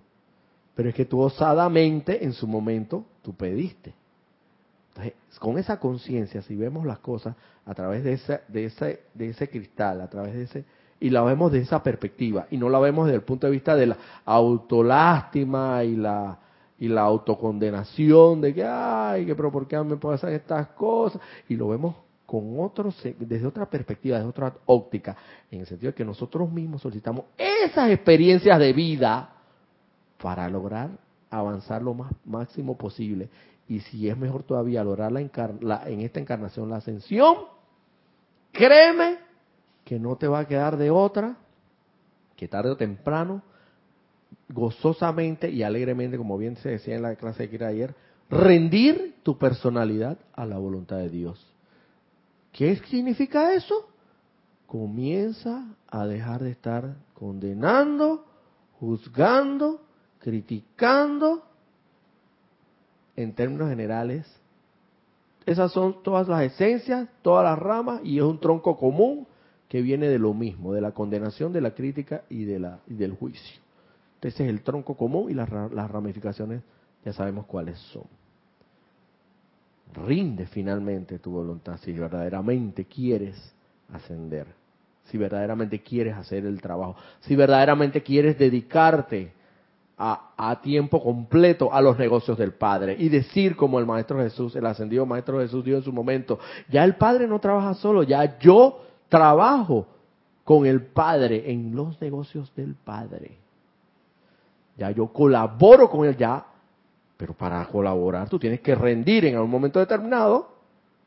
[0.74, 3.94] Pero es que tú osadamente en su momento tú pediste.
[4.88, 9.28] Entonces, con esa conciencia, si vemos las cosas a través de ese, de ese, de
[9.28, 10.64] ese cristal, a través de ese,
[10.98, 13.76] y la vemos de esa perspectiva, y no la vemos desde el punto de vista
[13.76, 16.38] de la autolástima y la
[16.80, 21.54] y la autocondenación de que ay, que pero por qué me pasan estas cosas, y
[21.54, 21.94] lo vemos
[22.30, 25.16] con otros, desde otra perspectiva, desde otra óptica,
[25.50, 29.32] en el sentido de que nosotros mismos solicitamos esas experiencias de vida
[30.22, 30.90] para lograr
[31.28, 33.28] avanzar lo más máximo posible.
[33.66, 37.34] Y si es mejor todavía lograr la, en esta encarnación la ascensión,
[38.52, 39.18] créeme
[39.84, 41.34] que no te va a quedar de otra,
[42.36, 43.42] que tarde o temprano
[44.48, 47.92] gozosamente y alegremente, como bien se decía en la clase de Kira ayer,
[48.30, 51.49] rendir tu personalidad a la voluntad de Dios.
[52.52, 53.88] ¿Qué significa eso?
[54.66, 58.24] Comienza a dejar de estar condenando,
[58.78, 59.82] juzgando,
[60.18, 61.44] criticando,
[63.16, 64.26] en términos generales.
[65.46, 69.26] Esas son todas las esencias, todas las ramas, y es un tronco común
[69.68, 73.60] que viene de lo mismo, de la condenación, de la crítica y, del juicio.
[74.20, 75.48] Ese es el tronco común y las
[75.90, 76.62] ramificaciones
[77.04, 78.19] ya sabemos cuáles son.
[79.94, 83.54] Rinde finalmente tu voluntad si verdaderamente quieres
[83.92, 84.46] ascender,
[85.04, 89.32] si verdaderamente quieres hacer el trabajo, si verdaderamente quieres dedicarte
[90.02, 94.64] a, tiempo completo a los negocios del Padre y decir como el Maestro Jesús, el
[94.64, 96.38] ascendido Maestro Jesús dio en su momento,
[96.70, 98.80] ya el Padre no trabaja solo, ya yo
[99.10, 99.86] trabajo
[100.44, 103.36] con el Padre en los negocios del Padre.
[104.78, 106.46] Ya yo colaboro con él ya,
[107.20, 110.54] pero para colaborar tú tienes que rendir en algún momento determinado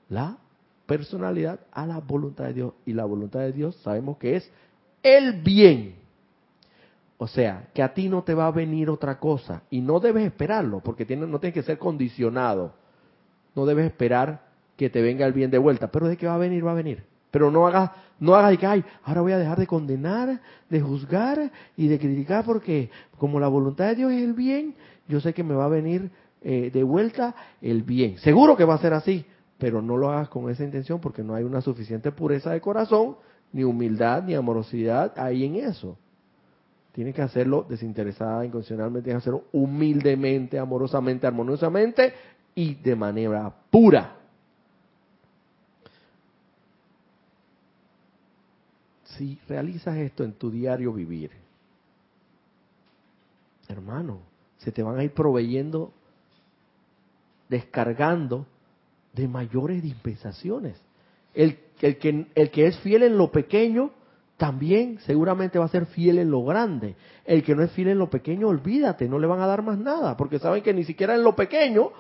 [0.10, 0.38] la
[0.86, 2.74] personalidad a la voluntad de Dios.
[2.86, 4.52] Y la voluntad de Dios sabemos que es
[5.02, 5.96] el bien.
[7.18, 10.28] O sea, que a ti no te va a venir otra cosa y no debes
[10.28, 12.74] esperarlo, porque tiene, no tienes que ser condicionado.
[13.56, 14.44] No debes esperar
[14.78, 16.76] que te venga el bien de vuelta, pero de que va a venir, va a
[16.76, 17.06] venir.
[17.34, 21.52] Pero no hagas, no hagas que, ay, ahora voy a dejar de condenar, de juzgar
[21.76, 24.76] y de criticar, porque como la voluntad de Dios es el bien,
[25.08, 26.12] yo sé que me va a venir
[26.44, 28.20] eh, de vuelta el bien.
[28.20, 29.26] Seguro que va a ser así,
[29.58, 33.16] pero no lo hagas con esa intención porque no hay una suficiente pureza de corazón,
[33.52, 35.98] ni humildad, ni amorosidad ahí en eso.
[36.92, 42.14] Tienes que hacerlo desinteresada, incondicionalmente, tienes que hacerlo humildemente, amorosamente, armoniosamente
[42.54, 44.18] y de manera pura.
[49.18, 51.32] Si realizas esto en tu diario vivir,
[53.68, 54.20] hermano,
[54.58, 55.94] se te van a ir proveyendo,
[57.50, 58.46] descargando
[59.14, 60.82] de mayores dispensaciones.
[61.34, 63.92] El, el, que, el que es fiel en lo pequeño,
[64.38, 66.96] también seguramente va a ser fiel en lo grande.
[67.26, 69.78] El que no es fiel en lo pequeño, olvídate, no le van a dar más
[69.78, 71.92] nada, porque saben que ni siquiera en lo pequeño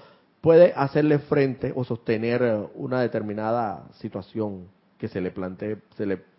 [0.41, 6.32] puede hacerle frente o sostener una determinada situación que se le plantee, se le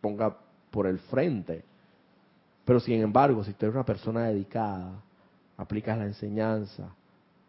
[0.00, 0.36] ponga
[0.70, 1.64] por el frente.
[2.64, 5.02] Pero sin embargo, si tú eres una persona dedicada,
[5.56, 6.94] aplicas la enseñanza,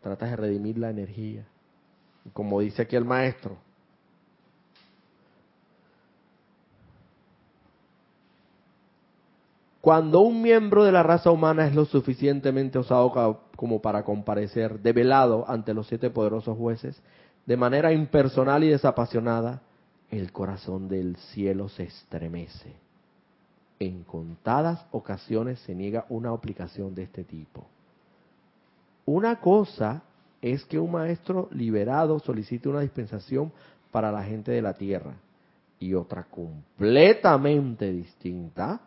[0.01, 1.45] tratas de redimir la energía,
[2.33, 3.57] como dice aquí el maestro,
[9.87, 15.45] Cuando un miembro de la raza humana es lo suficientemente osado como para comparecer develado
[15.47, 17.01] ante los siete poderosos jueces,
[17.45, 19.61] de manera impersonal y desapasionada,
[20.09, 22.73] el corazón del cielo se estremece.
[23.79, 27.67] En contadas ocasiones se niega una aplicación de este tipo.
[29.05, 30.03] Una cosa
[30.41, 33.51] es que un maestro liberado solicite una dispensación
[33.91, 35.15] para la gente de la tierra
[35.79, 38.81] y otra completamente distinta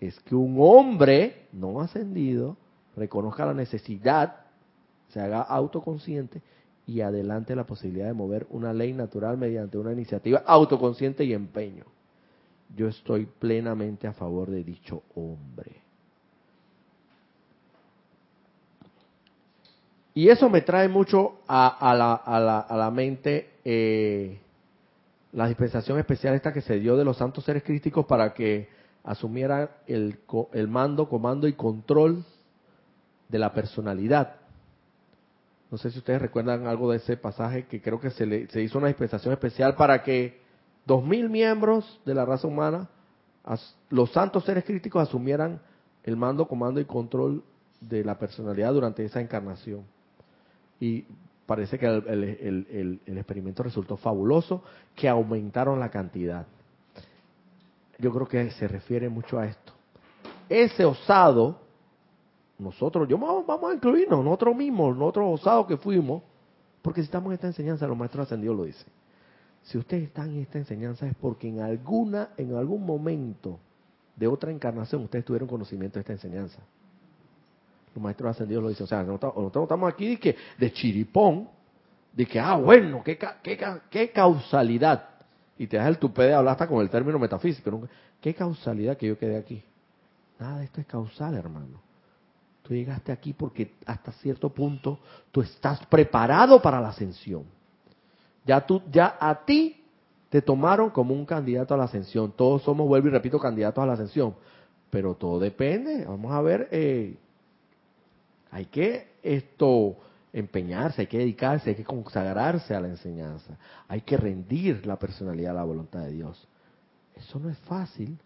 [0.00, 2.56] es que un hombre no ascendido
[2.96, 4.36] reconozca la necesidad,
[5.08, 6.42] se haga autoconsciente
[6.90, 11.84] y adelante la posibilidad de mover una ley natural mediante una iniciativa autoconsciente y empeño.
[12.74, 15.76] Yo estoy plenamente a favor de dicho hombre.
[20.14, 24.40] Y eso me trae mucho a, la, mente eh,
[25.32, 28.68] la dispensación especial esta que se dio de los santos seres críticos para que
[29.04, 30.18] asumiera el,
[30.52, 32.24] el mando, comando y control
[33.28, 34.39] de la personalidad.
[35.70, 38.60] No sé si ustedes recuerdan algo de ese pasaje que creo que se, le, se
[38.60, 40.40] hizo una dispensación especial para que
[40.84, 42.88] dos mil miembros de la raza humana,
[43.88, 45.60] los santos seres críticos asumieran
[46.02, 47.44] el mando, comando y control
[47.80, 49.84] de la personalidad durante esa encarnación.
[50.80, 51.04] Y
[51.46, 54.62] parece que el, el experimento resultó fabuloso,
[54.94, 56.46] que aumentaron la cantidad
[58.00, 59.72] yo creo que se refiere mucho a esto.
[60.48, 61.60] Ese osado,
[62.60, 66.22] nosotros, yo vamos a incluirnos, nosotros mismos, nosotros osados que fuimos,
[66.82, 68.86] porque si estamos en esta enseñanza, los maestros ascendidos lo dicen.
[69.62, 73.58] Si ustedes están en esta enseñanza es porque en alguna, en algún momento
[74.16, 76.60] de otra encarnación ustedes tuvieron conocimiento de esta enseñanza.
[77.94, 78.84] Los maestros ascendidos lo dicen.
[78.84, 81.48] O sea, nosotros, estamos aquí de, que, de chiripón,
[82.12, 83.58] de que, ah, bueno, qué, qué,
[83.90, 85.10] qué causalidad
[85.60, 87.86] y te das el tupé de hablar hasta con el término metafísico.
[88.18, 89.62] ¿Qué causalidad que yo quedé aquí?
[90.38, 91.82] Nada de esto es causal, hermano.
[92.74, 95.00] Llegaste aquí porque hasta cierto punto
[95.30, 97.44] tú estás preparado para la ascensión.
[98.46, 99.82] Ya tú, ya a ti
[100.28, 102.32] te tomaron como un candidato a la ascensión.
[102.36, 104.34] Todos somos, vuelvo y repito, candidatos a la ascensión.
[104.90, 106.04] Pero todo depende.
[106.04, 107.16] Vamos a ver eh,
[108.50, 109.96] Hay que esto
[110.32, 113.58] empeñarse, hay que dedicarse, hay que consagrarse a la enseñanza,
[113.88, 116.46] hay que rendir la personalidad a la voluntad de Dios.
[117.16, 118.16] Eso no es fácil,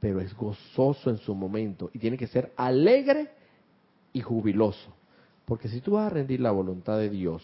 [0.00, 3.37] pero es gozoso en su momento y tiene que ser alegre
[4.12, 4.94] y jubiloso.
[5.44, 7.42] Porque si tú vas a rendir la voluntad de Dios,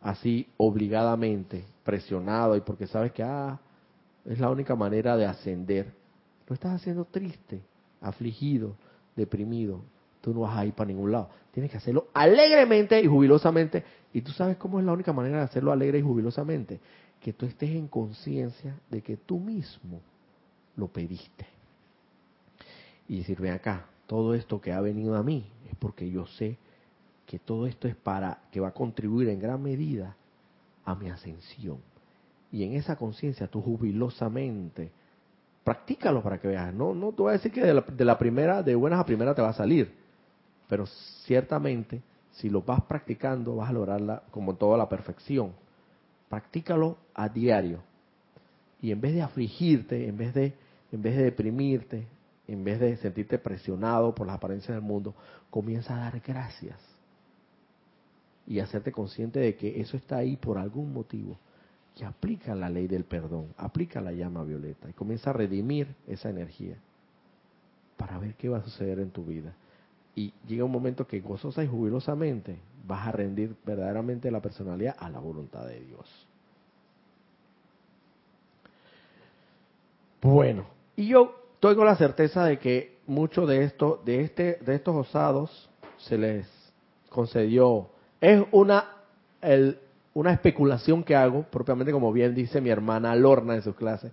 [0.00, 3.60] así obligadamente, presionado y porque sabes que ah,
[4.24, 5.92] es la única manera de ascender,
[6.48, 7.62] lo estás haciendo triste,
[8.00, 8.76] afligido,
[9.14, 9.82] deprimido.
[10.20, 11.28] Tú no vas a ir para ningún lado.
[11.52, 13.84] Tienes que hacerlo alegremente y jubilosamente.
[14.12, 16.80] Y tú sabes cómo es la única manera de hacerlo alegre y jubilosamente.
[17.20, 20.00] Que tú estés en conciencia de que tú mismo
[20.76, 21.46] lo pediste.
[23.08, 26.56] Y decir, ven acá, todo esto que ha venido a mí es porque yo sé
[27.26, 30.16] que todo esto es para que va a contribuir en gran medida
[30.84, 31.78] a mi ascensión.
[32.52, 34.90] Y en esa conciencia tú jubilosamente
[35.64, 36.72] practícalo para que veas.
[36.72, 39.04] No, no te voy a decir que de la, de la, primera, de buenas a
[39.04, 39.92] primera te va a salir,
[40.68, 40.86] pero
[41.24, 42.00] ciertamente
[42.30, 45.52] si lo vas practicando vas a lograrla como toda la perfección.
[46.28, 47.80] Practícalo a diario.
[48.80, 50.52] Y en vez de afligirte, en vez de,
[50.92, 52.06] en vez de deprimirte,
[52.48, 55.14] en vez de sentirte presionado por las apariencias del mundo,
[55.50, 56.78] comienza a dar gracias
[58.46, 61.36] y hacerte consciente de que eso está ahí por algún motivo,
[61.96, 66.30] que aplica la ley del perdón, aplica la llama violeta y comienza a redimir esa
[66.30, 66.76] energía
[67.96, 69.54] para ver qué va a suceder en tu vida.
[70.14, 75.10] Y llega un momento que gozosa y jubilosamente vas a rendir verdaderamente la personalidad a
[75.10, 76.28] la voluntad de Dios.
[80.22, 80.66] Bueno,
[80.96, 84.94] y yo estoy con la certeza de que mucho de esto, de este, de estos
[84.94, 86.46] osados, se les
[87.08, 87.88] concedió.
[88.20, 88.84] Es una,
[89.40, 89.78] el,
[90.12, 94.12] una especulación que hago, propiamente como bien dice mi hermana Lorna en sus clases.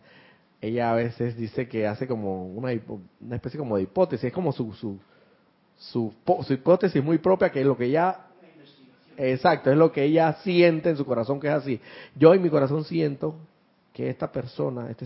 [0.61, 2.71] Ella a veces dice que hace como una,
[3.19, 4.97] una especie como de hipótesis, es como su, su,
[5.77, 6.13] su,
[6.43, 8.19] su hipótesis muy propia, que es lo que ella
[9.17, 11.79] Exacto, es lo que ella siente en su corazón que es así.
[12.15, 13.35] Yo en mi corazón siento
[13.93, 15.05] que esta persona, este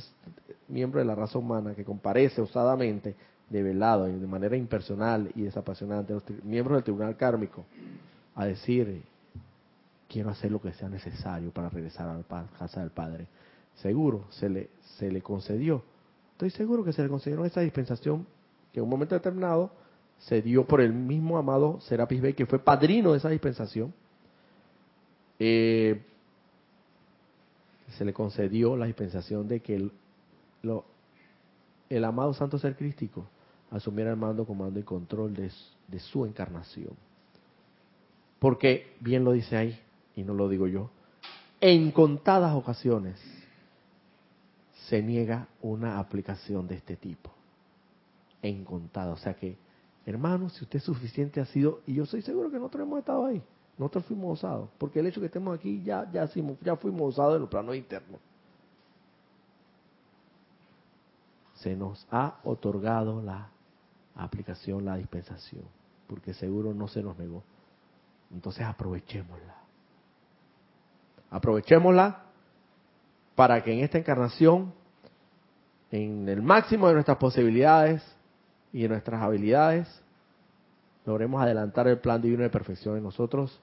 [0.70, 3.16] miembro de la raza humana que comparece osadamente,
[3.50, 7.66] de velado y de manera impersonal y desapasionante, los miembros del tribunal kármico,
[8.36, 9.04] a decir,
[10.08, 13.28] quiero hacer lo que sea necesario para regresar a la casa del Padre.
[13.76, 15.84] Seguro, se le, se le concedió.
[16.34, 18.26] Estoy seguro que se le concedió esa dispensación
[18.72, 19.72] que en un momento determinado
[20.20, 23.94] se dio por el mismo amado Serapis Bey, que fue padrino de esa dispensación.
[25.40, 26.04] Eh,
[27.92, 29.92] se le concedió la dispensación de que el,
[31.90, 33.26] el amado Santo Ser Crístico
[33.72, 35.52] asumiera el mando, comando y control de,
[35.88, 36.94] de su encarnación.
[38.40, 39.80] Porque, bien lo dice ahí,
[40.16, 40.90] y no lo digo yo,
[41.60, 43.20] en contadas ocasiones
[44.88, 47.32] se niega una aplicación de este tipo.
[48.42, 49.20] En contadas.
[49.20, 49.58] O sea que,
[50.06, 53.26] hermanos, si usted es suficiente ha sido, y yo soy seguro que nosotros hemos estado
[53.26, 53.42] ahí,
[53.78, 56.28] nosotros fuimos osados, porque el hecho de que estemos aquí ya, ya,
[56.62, 58.20] ya fuimos osados en los planos internos.
[61.56, 63.50] Se nos ha otorgado la
[64.16, 65.64] aplicación, la dispensación,
[66.08, 67.44] porque seguro no se nos negó.
[68.32, 69.56] Entonces aprovechémosla.
[71.30, 72.24] Aprovechémosla
[73.36, 74.74] para que en esta encarnación,
[75.92, 78.04] en el máximo de nuestras posibilidades
[78.74, 80.02] y de nuestras habilidades,
[81.06, 83.62] logremos adelantar el plan divino de perfección en nosotros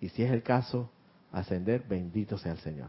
[0.00, 0.90] y si es el caso,
[1.32, 2.88] ascender, bendito sea el Señor.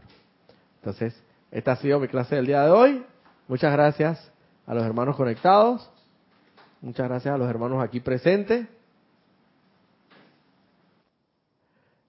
[0.76, 1.14] Entonces,
[1.50, 3.04] esta ha sido mi clase del día de hoy.
[3.46, 4.32] Muchas gracias
[4.66, 5.90] a los hermanos conectados.
[6.80, 8.66] Muchas gracias a los hermanos aquí presentes.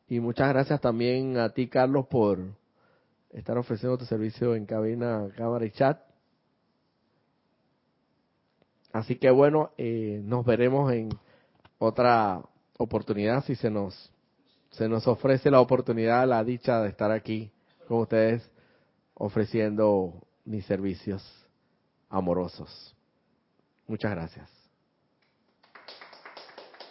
[0.08, 2.40] Y muchas gracias también a ti, Carlos, por
[3.32, 6.00] estar ofreciendo tu servicio en cabina, cámara y chat.
[8.92, 11.10] Así que bueno, eh, nos veremos en
[11.78, 12.42] otra
[12.78, 14.12] oportunidad si se nos
[14.72, 17.52] se nos ofrece la oportunidad, la dicha de estar aquí
[17.88, 18.50] con ustedes
[19.14, 20.14] ofreciendo
[20.46, 21.24] mis servicios
[22.10, 22.96] amorosos.
[23.88, 24.59] Muchas gracias.